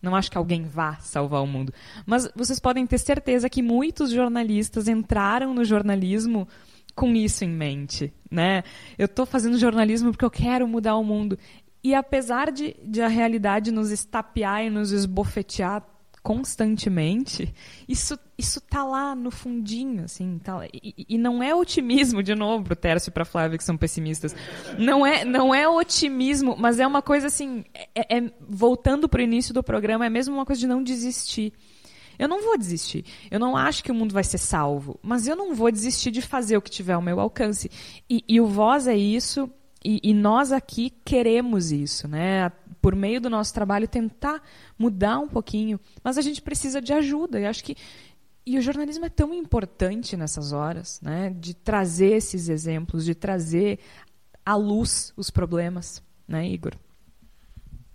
[0.00, 1.74] Não acho que alguém vá salvar o mundo.
[2.06, 6.48] Mas vocês podem ter certeza que muitos jornalistas entraram no jornalismo
[6.94, 8.64] com isso em mente, né?
[8.98, 11.38] Eu estou fazendo jornalismo porque eu quero mudar o mundo.
[11.84, 15.84] E apesar de, de a realidade nos estapear e nos esbofetear
[16.22, 17.52] constantemente,
[17.88, 22.64] isso isso tá lá no fundinho, assim, tá e, e, não é otimismo de novo
[22.64, 24.34] pro Tércio e para Flávia que são pessimistas.
[24.78, 27.64] Não é não é otimismo, mas é uma coisa assim,
[27.94, 31.52] é, é voltando pro início do programa, é mesmo uma coisa de não desistir.
[32.18, 33.06] Eu não vou desistir.
[33.30, 36.20] Eu não acho que o mundo vai ser salvo, mas eu não vou desistir de
[36.20, 37.70] fazer o que tiver ao meu alcance.
[38.08, 39.50] E, e o Voz é isso,
[39.82, 42.52] e, e, nós aqui queremos isso, né?
[42.80, 44.42] Por meio do nosso trabalho, tentar
[44.78, 47.38] mudar um pouquinho, mas a gente precisa de ajuda.
[47.38, 47.76] E acho que
[48.44, 51.30] e o jornalismo é tão importante nessas horas, né?
[51.38, 53.78] De trazer esses exemplos, de trazer
[54.44, 56.72] à luz os problemas, né, Igor?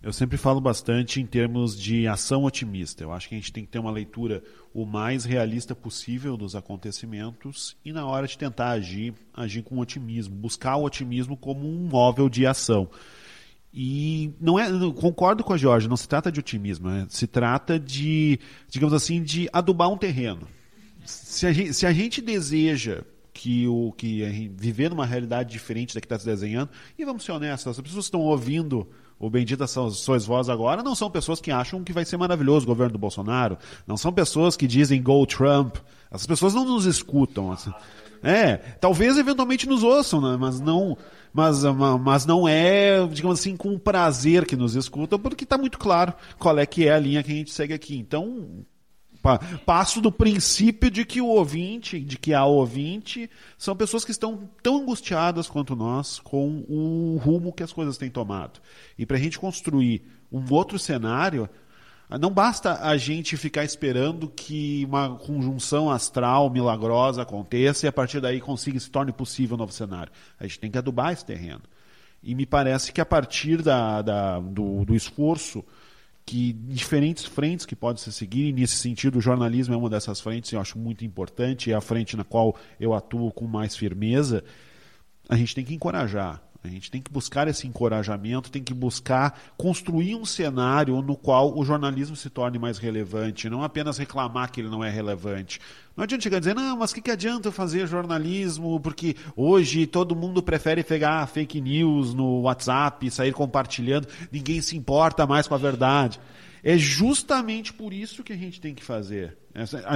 [0.05, 3.03] Eu sempre falo bastante em termos de ação otimista.
[3.03, 6.55] Eu acho que a gente tem que ter uma leitura o mais realista possível dos
[6.55, 11.87] acontecimentos e na hora de tentar agir, agir com otimismo, buscar o otimismo como um
[11.87, 12.87] móvel de ação.
[13.77, 17.05] E não é, concordo com a Jorge, não se trata de otimismo, né?
[17.09, 20.47] se trata de, digamos assim, de adubar um terreno.
[21.03, 23.03] Se a gente, se a gente deseja
[23.33, 27.33] que o que viver numa realidade diferente da que está se desenhando, e vamos ser
[27.33, 28.87] honestos, as pessoas que estão ouvindo
[29.19, 32.63] o Bendita são Sois Vós agora, não são pessoas que acham que vai ser maravilhoso
[32.65, 35.75] o governo do Bolsonaro, não são pessoas que dizem Go Trump.
[36.09, 37.51] Essas pessoas não nos escutam.
[37.51, 37.73] Assim.
[38.23, 40.37] É, talvez eventualmente nos ouçam, né?
[40.39, 40.97] mas não,
[41.33, 41.63] mas,
[42.01, 46.57] mas não é, digamos assim, com prazer que nos escutam, porque está muito claro qual
[46.57, 47.97] é que é a linha que a gente segue aqui.
[47.97, 48.65] Então,
[49.65, 54.47] Passo do princípio de que o ouvinte, de que a ouvinte, são pessoas que estão
[54.61, 58.59] tão angustiadas quanto nós com o rumo que as coisas têm tomado.
[58.97, 61.49] E para a gente construir um outro cenário,
[62.09, 68.21] não basta a gente ficar esperando que uma conjunção astral milagrosa aconteça e a partir
[68.21, 70.11] daí consiga se torne possível um novo cenário.
[70.39, 71.61] A gente tem que adubar esse terreno.
[72.21, 75.63] E me parece que a partir da, da do, do esforço
[76.25, 80.19] que diferentes frentes que podem se seguir, e nesse sentido o jornalismo é uma dessas
[80.19, 84.43] frentes, eu acho muito importante, é a frente na qual eu atuo com mais firmeza,
[85.29, 86.41] a gente tem que encorajar.
[86.65, 91.57] A gente tem que buscar esse encorajamento, tem que buscar construir um cenário no qual
[91.57, 95.59] o jornalismo se torne mais relevante, não apenas reclamar que ele não é relevante.
[95.95, 98.79] Não adianta chegar e dizer, não, mas o que, que adianta fazer jornalismo?
[98.81, 105.25] Porque hoje todo mundo prefere pegar fake news no WhatsApp, sair compartilhando, ninguém se importa
[105.25, 106.19] mais com a verdade.
[106.67, 109.37] É justamente por isso que a gente tem que fazer.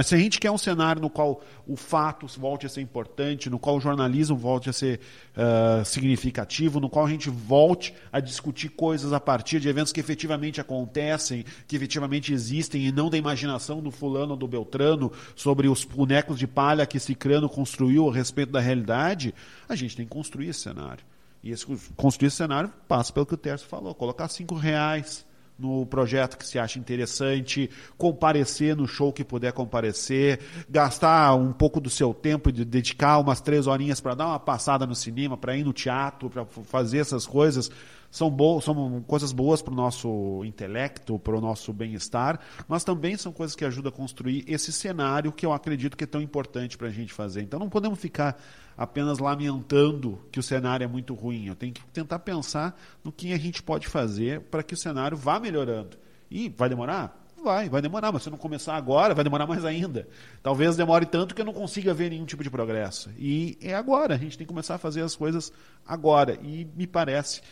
[0.04, 3.58] Se a gente quer um cenário no qual o fato volte a ser importante, no
[3.58, 5.00] qual o jornalismo volte a ser
[5.36, 9.98] uh, significativo, no qual a gente volte a discutir coisas a partir de eventos que
[9.98, 15.66] efetivamente acontecem, que efetivamente existem, e não da imaginação do fulano ou do Beltrano sobre
[15.66, 19.34] os bonecos de palha que Cicrano construiu a respeito da realidade,
[19.68, 21.04] a gente tem que construir esse cenário.
[21.42, 21.66] E esse,
[21.96, 25.28] construir esse cenário passa pelo que o Terço falou, colocar cinco reais
[25.60, 31.80] no projeto que se acha interessante, comparecer no show que puder comparecer, gastar um pouco
[31.80, 35.36] do seu tempo e de dedicar umas três horinhas para dar uma passada no cinema,
[35.36, 37.70] para ir no teatro, para fazer essas coisas
[38.10, 43.16] são, bo são coisas boas para o nosso intelecto, para o nosso bem-estar, mas também
[43.16, 46.76] são coisas que ajudam a construir esse cenário que eu acredito que é tão importante
[46.76, 47.42] para a gente fazer.
[47.42, 48.40] Então não podemos ficar
[48.80, 51.48] apenas lamentando que o cenário é muito ruim.
[51.48, 55.18] Eu tenho que tentar pensar no que a gente pode fazer para que o cenário
[55.18, 55.98] vá melhorando.
[56.30, 57.14] E vai demorar?
[57.44, 60.08] Vai, vai demorar, mas se eu não começar agora, vai demorar mais ainda.
[60.42, 63.10] Talvez demore tanto que eu não consiga ver nenhum tipo de progresso.
[63.18, 65.52] E é agora, a gente tem que começar a fazer as coisas
[65.86, 66.38] agora.
[66.42, 67.42] E me parece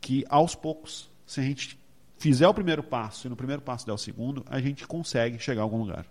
[0.00, 1.78] que aos poucos, se a gente
[2.18, 5.60] fizer o primeiro passo e no primeiro passo der o segundo, a gente consegue chegar
[5.60, 6.06] a algum lugar.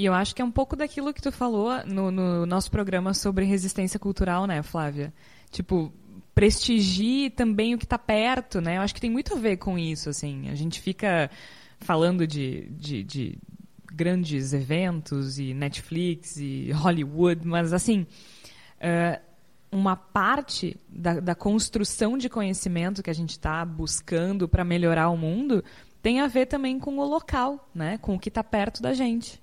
[0.00, 3.12] E eu acho que é um pouco daquilo que tu falou no, no nosso programa
[3.12, 5.12] sobre resistência cultural, né, Flávia?
[5.50, 5.92] Tipo,
[6.34, 8.78] prestigie também o que está perto, né?
[8.78, 10.48] Eu acho que tem muito a ver com isso, assim.
[10.48, 11.30] A gente fica
[11.80, 13.38] falando de, de, de
[13.92, 18.06] grandes eventos e Netflix e Hollywood, mas assim,
[18.80, 19.20] uh,
[19.70, 25.16] uma parte da, da construção de conhecimento que a gente está buscando para melhorar o
[25.18, 25.62] mundo
[26.00, 27.98] tem a ver também com o local, né?
[27.98, 29.38] com o que está perto da gente.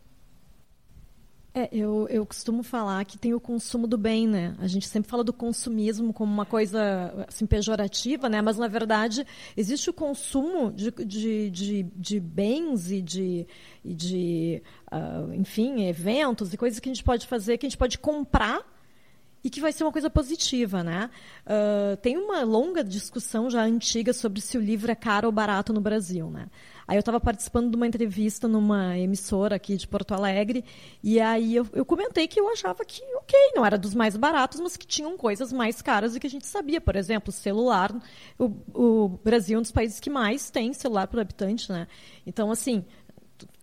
[1.54, 4.56] É, eu, eu costumo falar que tem o consumo do bem, né?
[4.60, 8.42] A gente sempre fala do consumismo como uma coisa assim, pejorativa, né?
[8.42, 9.26] Mas, na verdade,
[9.56, 13.48] existe o consumo de, de, de, de bens e de,
[13.84, 17.78] e de uh, enfim, eventos e coisas que a gente pode fazer, que a gente
[17.78, 18.62] pode comprar
[19.44, 21.10] e que vai ser uma coisa positiva, né?
[21.46, 25.72] Uh, tem uma longa discussão já antiga sobre se o livro é caro ou barato
[25.72, 26.48] no Brasil, né?
[26.88, 30.64] Aí eu estava participando de uma entrevista numa emissora aqui de Porto Alegre
[31.04, 34.62] e aí eu, eu, comentei que eu achava que, ok, não era dos mais baratos,
[34.62, 36.80] mas que tinham coisas mais caras do que a gente sabia.
[36.80, 37.94] Por exemplo, celular.
[38.40, 41.88] O, o Brasil é um dos países que mais tem celular por habitante, né?
[42.26, 42.86] Então, assim,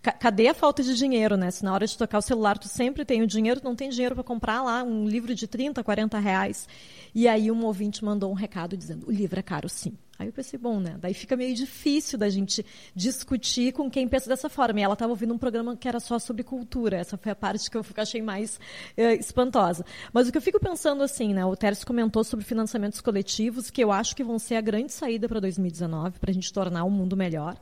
[0.02, 1.50] cadê a falta de dinheiro, né?
[1.50, 4.14] Se na hora de tocar o celular tu sempre tem o dinheiro, não tem dinheiro
[4.14, 6.68] para comprar lá um livro de 30, 40 reais.
[7.14, 9.96] E aí um ouvinte mandou um recado dizendo, o livro é caro sim.
[10.18, 10.96] Aí eu pensei, bom, né?
[11.00, 14.78] Daí fica meio difícil da gente discutir com quem pensa dessa forma.
[14.78, 16.96] E ela estava ouvindo um programa que era só sobre cultura.
[16.96, 18.60] Essa foi a parte que eu achei mais
[18.96, 19.84] eh, espantosa.
[20.12, 21.44] Mas o que eu fico pensando assim, né?
[21.44, 25.28] O Tércio comentou sobre financiamentos coletivos, que eu acho que vão ser a grande saída
[25.28, 27.56] para 2019, para a gente tornar o mundo melhor.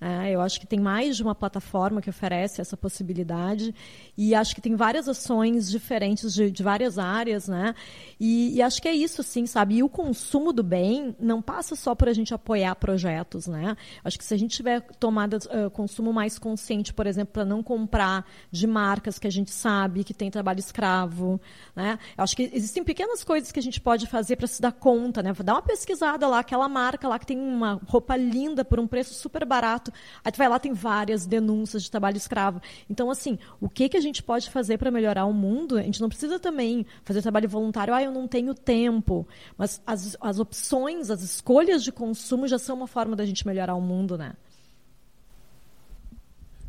[0.00, 3.74] É, eu acho que tem mais de uma plataforma que oferece essa possibilidade
[4.16, 7.74] e acho que tem várias ações diferentes de, de várias áreas, né?
[8.18, 9.76] E, e, acho que é isso, sim, sabe?
[9.76, 13.76] E o consumo do bem não passa só por a gente apoiar projetos, né?
[14.02, 17.62] Acho que se a gente tiver tomada uh, consumo mais consciente, por exemplo, para não
[17.62, 21.38] comprar de marcas que a gente sabe que tem trabalho escravo,
[21.76, 21.98] né?
[22.16, 25.34] Acho que existem pequenas coisas que a gente pode fazer para se dar conta, né?
[25.44, 29.12] Dá uma pesquisada lá, aquela marca lá que tem uma roupa linda por um preço
[29.12, 29.89] super barato
[30.24, 32.60] Aí tu vai lá, tem várias denúncias de trabalho escravo.
[32.88, 35.76] Então, assim, o que, que a gente pode fazer para melhorar o mundo?
[35.76, 39.26] A gente não precisa também fazer trabalho voluntário, ah, eu não tenho tempo.
[39.56, 43.74] Mas as, as opções, as escolhas de consumo já são uma forma da gente melhorar
[43.74, 44.34] o mundo, né?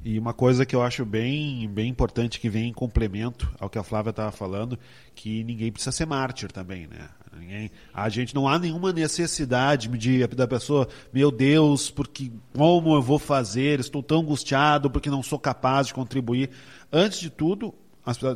[0.04, 3.78] E uma coisa que eu acho bem, bem importante que vem em complemento ao que
[3.78, 4.78] a Flávia estava falando,
[5.14, 7.08] que ninguém precisa ser mártir também, né?
[7.40, 13.02] Ninguém, a gente não há nenhuma necessidade de da pessoa, meu Deus, porque como eu
[13.02, 13.80] vou fazer?
[13.80, 16.50] Estou tão angustiado porque não sou capaz de contribuir.
[16.92, 17.74] Antes de tudo,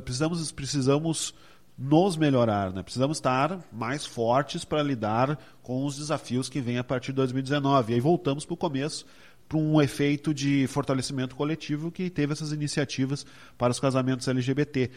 [0.04, 1.34] precisamos precisamos
[1.78, 2.82] nos melhorar, né?
[2.82, 7.92] Precisamos estar mais fortes para lidar com os desafios que vêm a partir de 2019.
[7.92, 9.06] E aí voltamos para o começo,
[9.48, 13.26] para um efeito de fortalecimento coletivo que teve essas iniciativas
[13.58, 14.90] para os casamentos LGBT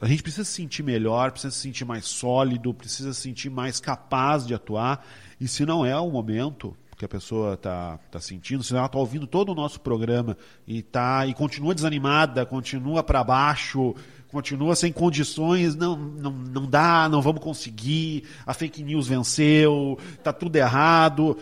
[0.00, 3.80] a gente precisa se sentir melhor, precisa se sentir mais sólido, precisa se sentir mais
[3.80, 5.04] capaz de atuar.
[5.40, 8.98] E se não é o momento que a pessoa está tá sentindo, se ela está
[8.98, 10.36] ouvindo todo o nosso programa
[10.66, 13.94] e, tá, e continua desanimada, continua para baixo,
[14.28, 20.32] continua sem condições, não, não, não dá, não vamos conseguir, a fake news venceu, está
[20.32, 21.38] tudo errado.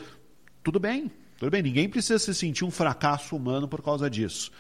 [0.63, 4.51] Tudo bem, tudo bem, ninguém precisa se sentir um fracasso humano por causa disso.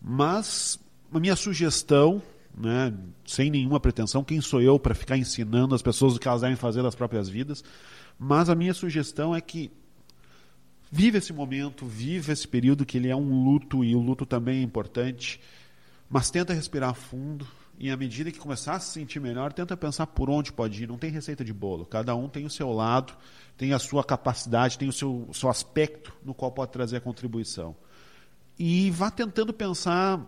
[0.00, 0.78] Mas
[1.12, 2.22] a minha sugestão
[2.56, 2.92] né,
[3.24, 4.24] sem nenhuma pretensão.
[4.24, 7.28] Quem sou eu para ficar ensinando as pessoas o que elas devem fazer das próprias
[7.28, 7.64] vidas?
[8.18, 9.70] Mas a minha sugestão é que
[10.90, 14.60] vive esse momento, vive esse período que ele é um luto e o luto também
[14.60, 15.40] é importante,
[16.08, 17.46] mas tenta respirar fundo
[17.78, 20.86] e à medida que começar a se sentir melhor, tenta pensar por onde pode ir.
[20.86, 21.84] Não tem receita de bolo.
[21.84, 23.12] Cada um tem o seu lado,
[23.56, 27.00] tem a sua capacidade, tem o seu, o seu aspecto no qual pode trazer a
[27.00, 27.74] contribuição.
[28.58, 30.20] E vá tentando pensar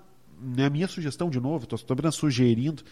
[0.45, 2.83] né, a minha sugestão, de novo, estou apenas sugerindo,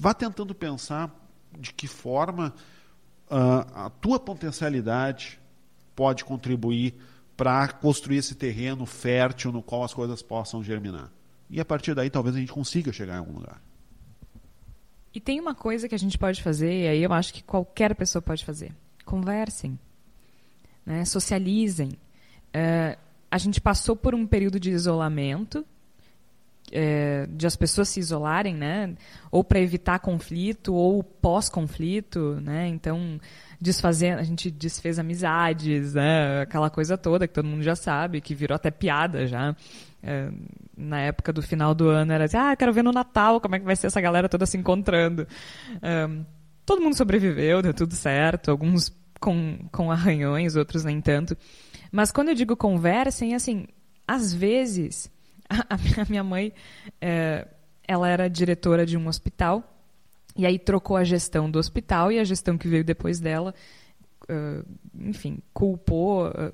[0.00, 1.10] vá tentando pensar
[1.58, 2.54] de que forma
[3.30, 5.40] uh, a tua potencialidade
[5.94, 6.94] pode contribuir
[7.36, 11.10] para construir esse terreno fértil no qual as coisas possam germinar.
[11.50, 13.60] E a partir daí talvez a gente consiga chegar em algum lugar.
[15.14, 17.94] E tem uma coisa que a gente pode fazer, e aí eu acho que qualquer
[17.94, 18.74] pessoa pode fazer.
[19.04, 19.78] Conversem.
[20.86, 21.04] Né?
[21.04, 21.90] Socializem.
[21.90, 22.98] Uh,
[23.30, 25.66] a gente passou por um período de isolamento
[26.72, 28.94] é, de as pessoas se isolarem, né?
[29.30, 32.66] Ou para evitar conflito, ou pós-conflito, né?
[32.68, 33.20] Então,
[33.60, 36.40] desfazer, a gente desfez amizades, né?
[36.42, 39.54] Aquela coisa toda que todo mundo já sabe, que virou até piada já.
[40.02, 40.30] É,
[40.76, 43.60] na época do final do ano era assim, ah, quero ver no Natal como é
[43.60, 45.28] que vai ser essa galera toda se encontrando.
[45.80, 46.08] É,
[46.64, 51.36] todo mundo sobreviveu, deu tudo certo, alguns com, com arranhões, outros nem tanto.
[51.90, 53.66] Mas quando eu digo conversem, assim,
[54.08, 55.11] às vezes
[55.68, 56.52] a minha mãe,
[57.00, 57.46] é,
[57.86, 59.62] ela era diretora de um hospital
[60.36, 63.54] e aí trocou a gestão do hospital e a gestão que veio depois dela,
[64.24, 64.66] uh,
[64.98, 66.28] enfim, culpou.
[66.28, 66.52] Uh,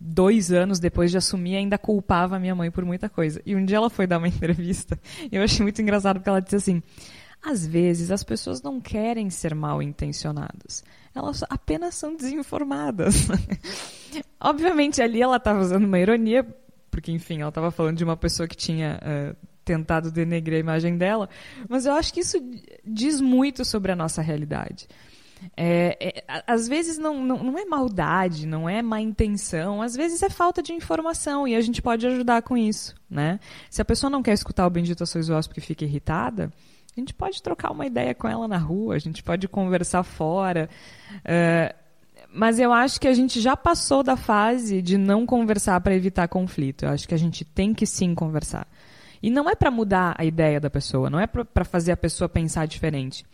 [0.00, 3.42] dois anos depois de assumir, ainda culpava a minha mãe por muita coisa.
[3.44, 4.98] E um dia ela foi dar uma entrevista
[5.30, 6.82] e eu achei muito engraçado porque ela disse assim:
[7.42, 13.28] às vezes as pessoas não querem ser mal intencionadas, elas apenas são desinformadas.
[14.40, 16.46] Obviamente ali ela estava usando uma ironia
[16.90, 20.96] porque, enfim, ela estava falando de uma pessoa que tinha uh, tentado denegrir a imagem
[20.96, 21.28] dela,
[21.68, 22.38] mas eu acho que isso
[22.84, 24.88] diz muito sobre a nossa realidade.
[25.56, 30.22] É, é, às vezes não, não, não, é maldade, não é má intenção, às vezes
[30.22, 32.94] é falta de informação e a gente pode ajudar com isso.
[33.08, 33.38] Né?
[33.70, 36.52] Se a pessoa não quer escutar o Bendito Sois Vós porque fica irritada,
[36.96, 40.68] a gente pode trocar uma ideia com ela na rua, a gente pode conversar fora.
[41.18, 41.87] Uh,
[42.32, 46.28] mas eu acho que a gente já passou da fase de não conversar para evitar
[46.28, 46.84] conflito.
[46.84, 48.66] Eu acho que a gente tem que sim conversar.
[49.22, 52.28] E não é para mudar a ideia da pessoa, não é para fazer a pessoa
[52.28, 53.24] pensar diferente.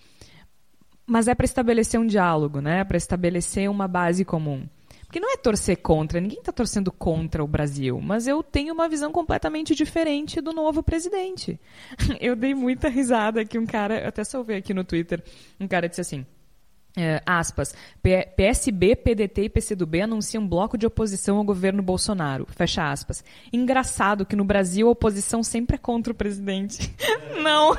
[1.07, 2.83] Mas é para estabelecer um diálogo, né?
[2.85, 4.67] Para estabelecer uma base comum.
[5.15, 8.89] Porque não é torcer contra, ninguém está torcendo contra o Brasil, mas eu tenho uma
[8.89, 11.61] visão completamente diferente do novo presidente.
[12.21, 15.23] Eu dei muita risada que um cara, até salvei aqui no Twitter,
[15.61, 16.27] um cara disse assim:
[16.97, 17.75] É, aspas,
[18.37, 22.47] PSB, PDT e PCdoB anunciam bloco de oposição ao governo Bolsonaro.
[22.51, 23.25] Fecha aspas.
[23.53, 26.95] Engraçado que no Brasil a oposição sempre é contra o presidente.
[27.43, 27.75] Não!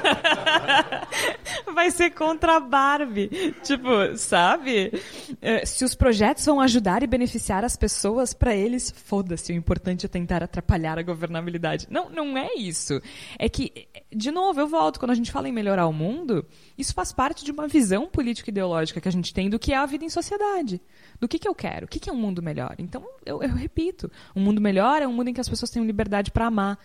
[1.74, 3.56] Vai ser contra a Barbie.
[3.64, 4.92] Tipo, sabe?
[5.42, 9.54] É, se os projetos vão ajudar e beneficiar as pessoas, para eles, foda-se.
[9.54, 11.88] O importante é tentar atrapalhar a governabilidade.
[11.90, 13.02] Não, não é isso.
[13.40, 15.00] É que, de novo, eu volto.
[15.00, 16.46] Quando a gente fala em melhorar o mundo,
[16.78, 19.86] isso faz parte de uma visão político-ideológica que a gente tem do que é a
[19.86, 20.82] vida em sociedade.
[21.20, 22.74] Do que, que eu quero, o que, que é um mundo melhor.
[22.80, 25.86] Então, eu, eu repito, um mundo melhor é um mundo em que as pessoas tenham
[25.86, 26.80] liberdade para amar,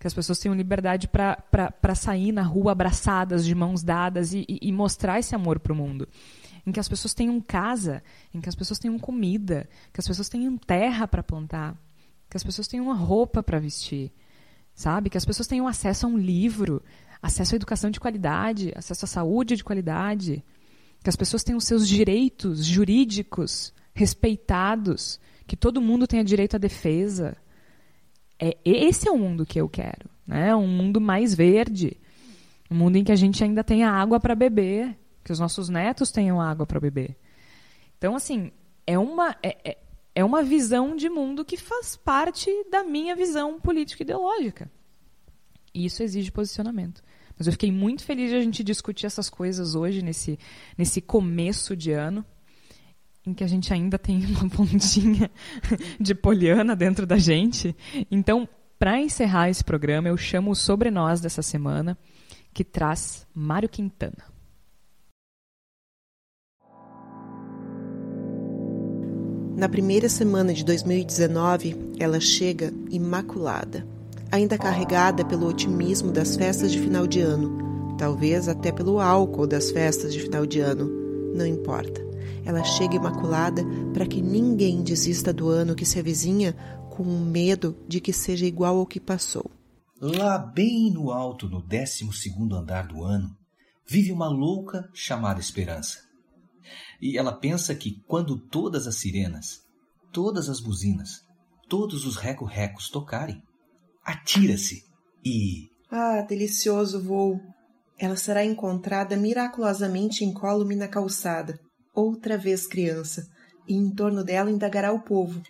[0.00, 4.60] que as pessoas tenham liberdade para sair na rua abraçadas, de mãos dadas e, e,
[4.62, 6.08] e mostrar esse amor para o mundo.
[6.66, 8.02] Em que as pessoas tenham casa,
[8.32, 11.76] em que as pessoas tenham comida, que as pessoas tenham terra para plantar,
[12.30, 14.10] que as pessoas tenham uma roupa para vestir,
[14.74, 15.10] sabe?
[15.10, 16.82] Que as pessoas tenham acesso a um livro,
[17.20, 20.42] acesso à educação de qualidade, acesso à saúde de qualidade,
[21.02, 27.36] que as pessoas tenham seus direitos jurídicos respeitados, que todo mundo tenha direito à defesa.
[28.38, 30.54] É, esse é o mundo que eu quero, né?
[30.54, 31.96] Um mundo mais verde,
[32.70, 36.10] um mundo em que a gente ainda tenha água para beber, que os nossos netos
[36.10, 37.16] tenham água para beber.
[37.96, 38.52] Então, assim,
[38.86, 39.78] é uma é, é,
[40.14, 44.70] é uma visão de mundo que faz parte da minha visão política ideológica.
[45.74, 47.02] E isso exige posicionamento.
[47.38, 50.38] Mas eu fiquei muito feliz de a gente discutir essas coisas hoje, nesse,
[50.76, 52.24] nesse começo de ano,
[53.24, 55.30] em que a gente ainda tem uma pontinha
[56.00, 57.76] de poliana dentro da gente.
[58.10, 61.96] Então, para encerrar esse programa, eu chamo o Sobre Nós dessa semana,
[62.52, 64.24] que traz Mário Quintana.
[69.56, 73.97] Na primeira semana de 2019, ela chega imaculada
[74.30, 79.70] ainda carregada pelo otimismo das festas de final de ano, talvez até pelo álcool das
[79.70, 80.88] festas de final de ano.
[81.34, 82.06] Não importa.
[82.44, 83.62] Ela chega imaculada
[83.92, 86.54] para que ninguém desista do ano que se avizinha
[86.90, 89.50] com medo de que seja igual ao que passou.
[90.00, 93.36] Lá bem no alto, no décimo segundo andar do ano,
[93.86, 95.98] vive uma louca chamada Esperança.
[97.00, 99.60] E ela pensa que quando todas as sirenas,
[100.12, 101.22] todas as buzinas,
[101.68, 103.42] todos os reco-recos tocarem,
[104.08, 104.82] atira-se
[105.22, 105.68] e.
[105.90, 107.38] Ah, delicioso voo!
[107.98, 111.58] Ela será encontrada miraculosamente incólume na calçada,
[111.94, 113.26] outra vez criança,
[113.66, 115.42] e em torno dela indagará o povo.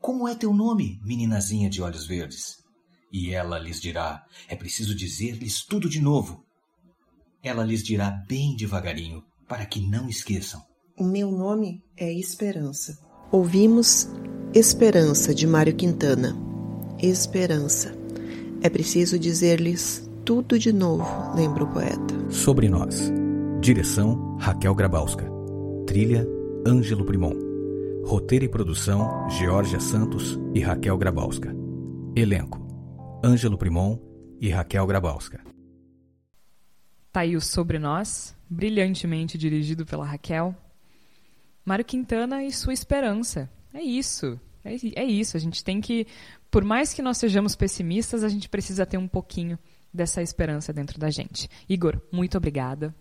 [0.00, 2.56] Como é teu nome, meninazinha de olhos verdes?
[3.12, 6.42] E ela lhes dirá: é preciso dizer-lhes tudo de novo.
[7.42, 10.60] Ela lhes dirá bem devagarinho, para que não esqueçam.
[10.98, 12.98] O meu nome é Esperança.
[13.30, 14.08] Ouvimos
[14.52, 16.36] Esperança de Mário Quintana.
[16.98, 17.99] Esperança.
[18.62, 22.30] É preciso dizer-lhes tudo de novo, lembra o poeta.
[22.30, 23.10] Sobre nós.
[23.58, 25.24] Direção: Raquel Grabowska.
[25.86, 26.26] Trilha:
[26.66, 27.32] Ângelo Primon.
[28.04, 31.54] Roteiro e produção: Georgia Santos e Raquel Grabowska.
[32.14, 32.60] Elenco:
[33.24, 33.98] Ângelo Primon
[34.38, 35.40] e Raquel Grabowska.
[37.10, 40.54] Tá aí o Sobre Nós, brilhantemente dirigido pela Raquel.
[41.64, 43.50] Mário Quintana e sua esperança.
[43.72, 44.38] É isso.
[44.62, 45.36] É, é isso.
[45.36, 46.06] A gente tem que
[46.50, 49.58] por mais que nós sejamos pessimistas, a gente precisa ter um pouquinho
[49.92, 51.48] dessa esperança dentro da gente.
[51.68, 52.94] Igor, muito obrigada.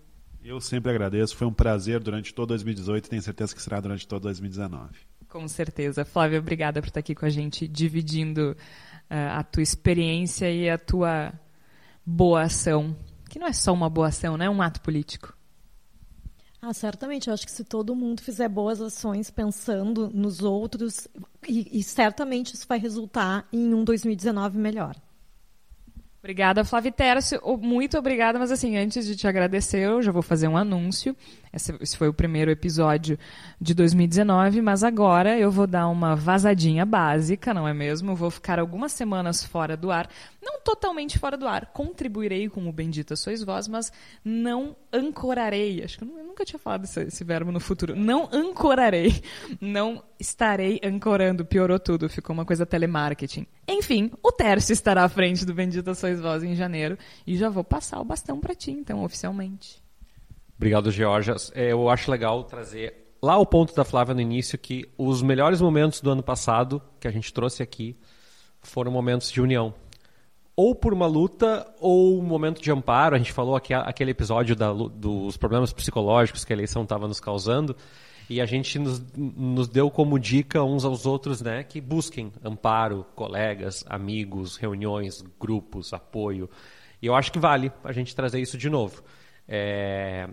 [0.43, 1.35] Eu sempre agradeço.
[1.35, 4.89] Foi um prazer durante todo 2018 e tenho certeza que será durante todo 2019.
[5.27, 6.05] Com certeza.
[6.05, 8.55] Flávia, obrigada por estar aqui com a gente, dividindo
[9.09, 11.33] uh, a tua experiência e a tua
[12.05, 12.95] boa ação.
[13.29, 14.45] Que não é só uma boa ação, né?
[14.45, 15.37] É um ato político.
[16.61, 17.27] Ah, certamente.
[17.27, 21.07] Eu acho que se todo mundo fizer boas ações pensando nos outros,
[21.47, 24.95] e, e certamente isso vai resultar em um 2019 melhor.
[26.19, 27.39] Obrigada, Flávia Tércio.
[27.61, 31.15] Muito obrigada, mas assim, antes de te agradecer, eu já vou fazer um anúncio.
[31.51, 33.17] Esse, foi o primeiro episódio
[33.59, 38.15] de 2019, mas agora eu vou dar uma vazadinha básica, não é mesmo?
[38.15, 40.07] Vou ficar algumas semanas fora do ar.
[40.41, 41.67] Não totalmente fora do ar.
[41.67, 43.91] Contribuirei com o Bendita Sois Vós, mas
[44.23, 45.83] não ancorarei.
[45.83, 47.95] Acho que eu nunca tinha falado esse, esse verbo no futuro.
[47.95, 49.23] Não ancorarei.
[49.59, 51.43] Não estarei ancorando.
[51.43, 52.07] Piorou tudo.
[52.07, 53.47] Ficou uma coisa telemarketing.
[53.67, 56.97] Enfim, o Tércio estará à frente do Bendita Sois Vós em janeiro.
[57.25, 59.88] E já vou passar o bastão para ti, então, oficialmente.
[60.59, 61.37] Obrigado, Georgia.
[61.53, 65.61] É, eu acho legal trazer lá o ponto da Flávia no início que os melhores
[65.61, 67.95] momentos do ano passado que a gente trouxe aqui
[68.61, 69.73] foram momentos de união.
[70.57, 73.15] Ou por uma luta, ou um momento de amparo.
[73.15, 77.21] A gente falou aqui aquele episódio da, dos problemas psicológicos que a eleição estava nos
[77.21, 77.73] causando.
[78.29, 83.05] E a gente nos, nos, deu como dica uns aos outros né, que busquem amparo,
[83.15, 86.49] colegas, amigos, reuniões, grupos, apoio.
[87.01, 89.01] E eu acho que vale a gente trazer isso de novo.
[89.49, 90.29] É...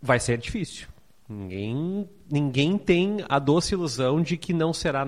[0.00, 0.86] Vai ser difícil.
[1.28, 5.06] Ninguém, ninguém tem a doce ilusão de que não será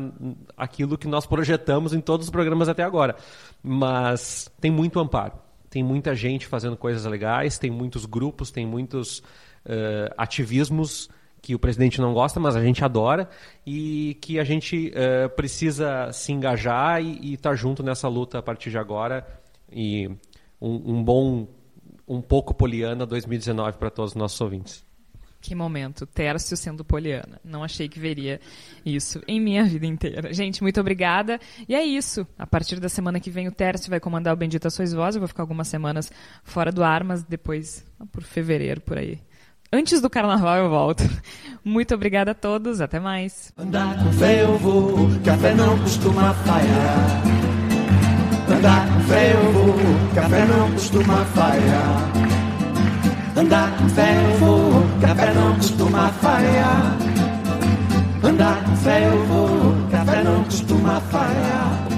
[0.56, 3.16] aquilo que nós projetamos em todos os programas até agora.
[3.62, 5.34] Mas tem muito amparo.
[5.68, 11.10] Tem muita gente fazendo coisas legais, tem muitos grupos, tem muitos uh, ativismos
[11.42, 13.28] que o presidente não gosta, mas a gente adora
[13.64, 18.42] e que a gente uh, precisa se engajar e estar tá junto nessa luta a
[18.42, 19.24] partir de agora.
[19.70, 20.08] E
[20.60, 21.46] um, um bom,
[22.06, 24.86] um pouco poliana 2019 para todos os nossos ouvintes.
[25.40, 27.40] Que momento, Tércio sendo poliana.
[27.44, 28.40] Não achei que veria
[28.84, 30.32] isso em minha vida inteira.
[30.32, 31.38] Gente, muito obrigada.
[31.68, 32.26] E é isso.
[32.36, 35.14] A partir da semana que vem, o Tércio vai comandar o Bendita Sois Vós.
[35.14, 36.10] Eu vou ficar algumas semanas
[36.42, 39.20] fora do ar, mas depois, por fevereiro, por aí.
[39.72, 41.04] Antes do carnaval eu volto.
[41.64, 43.52] Muito obrigada a todos, até mais.
[43.56, 47.45] Andar com fé eu vou, café não costuma falhar.
[48.56, 49.74] Andar com fé eu vou,
[50.14, 52.10] café não costuma falhar.
[53.36, 56.96] Andar com fé eu vou, café não costuma falhar.
[58.24, 61.95] Andar com fé eu vou, café não costuma falhar.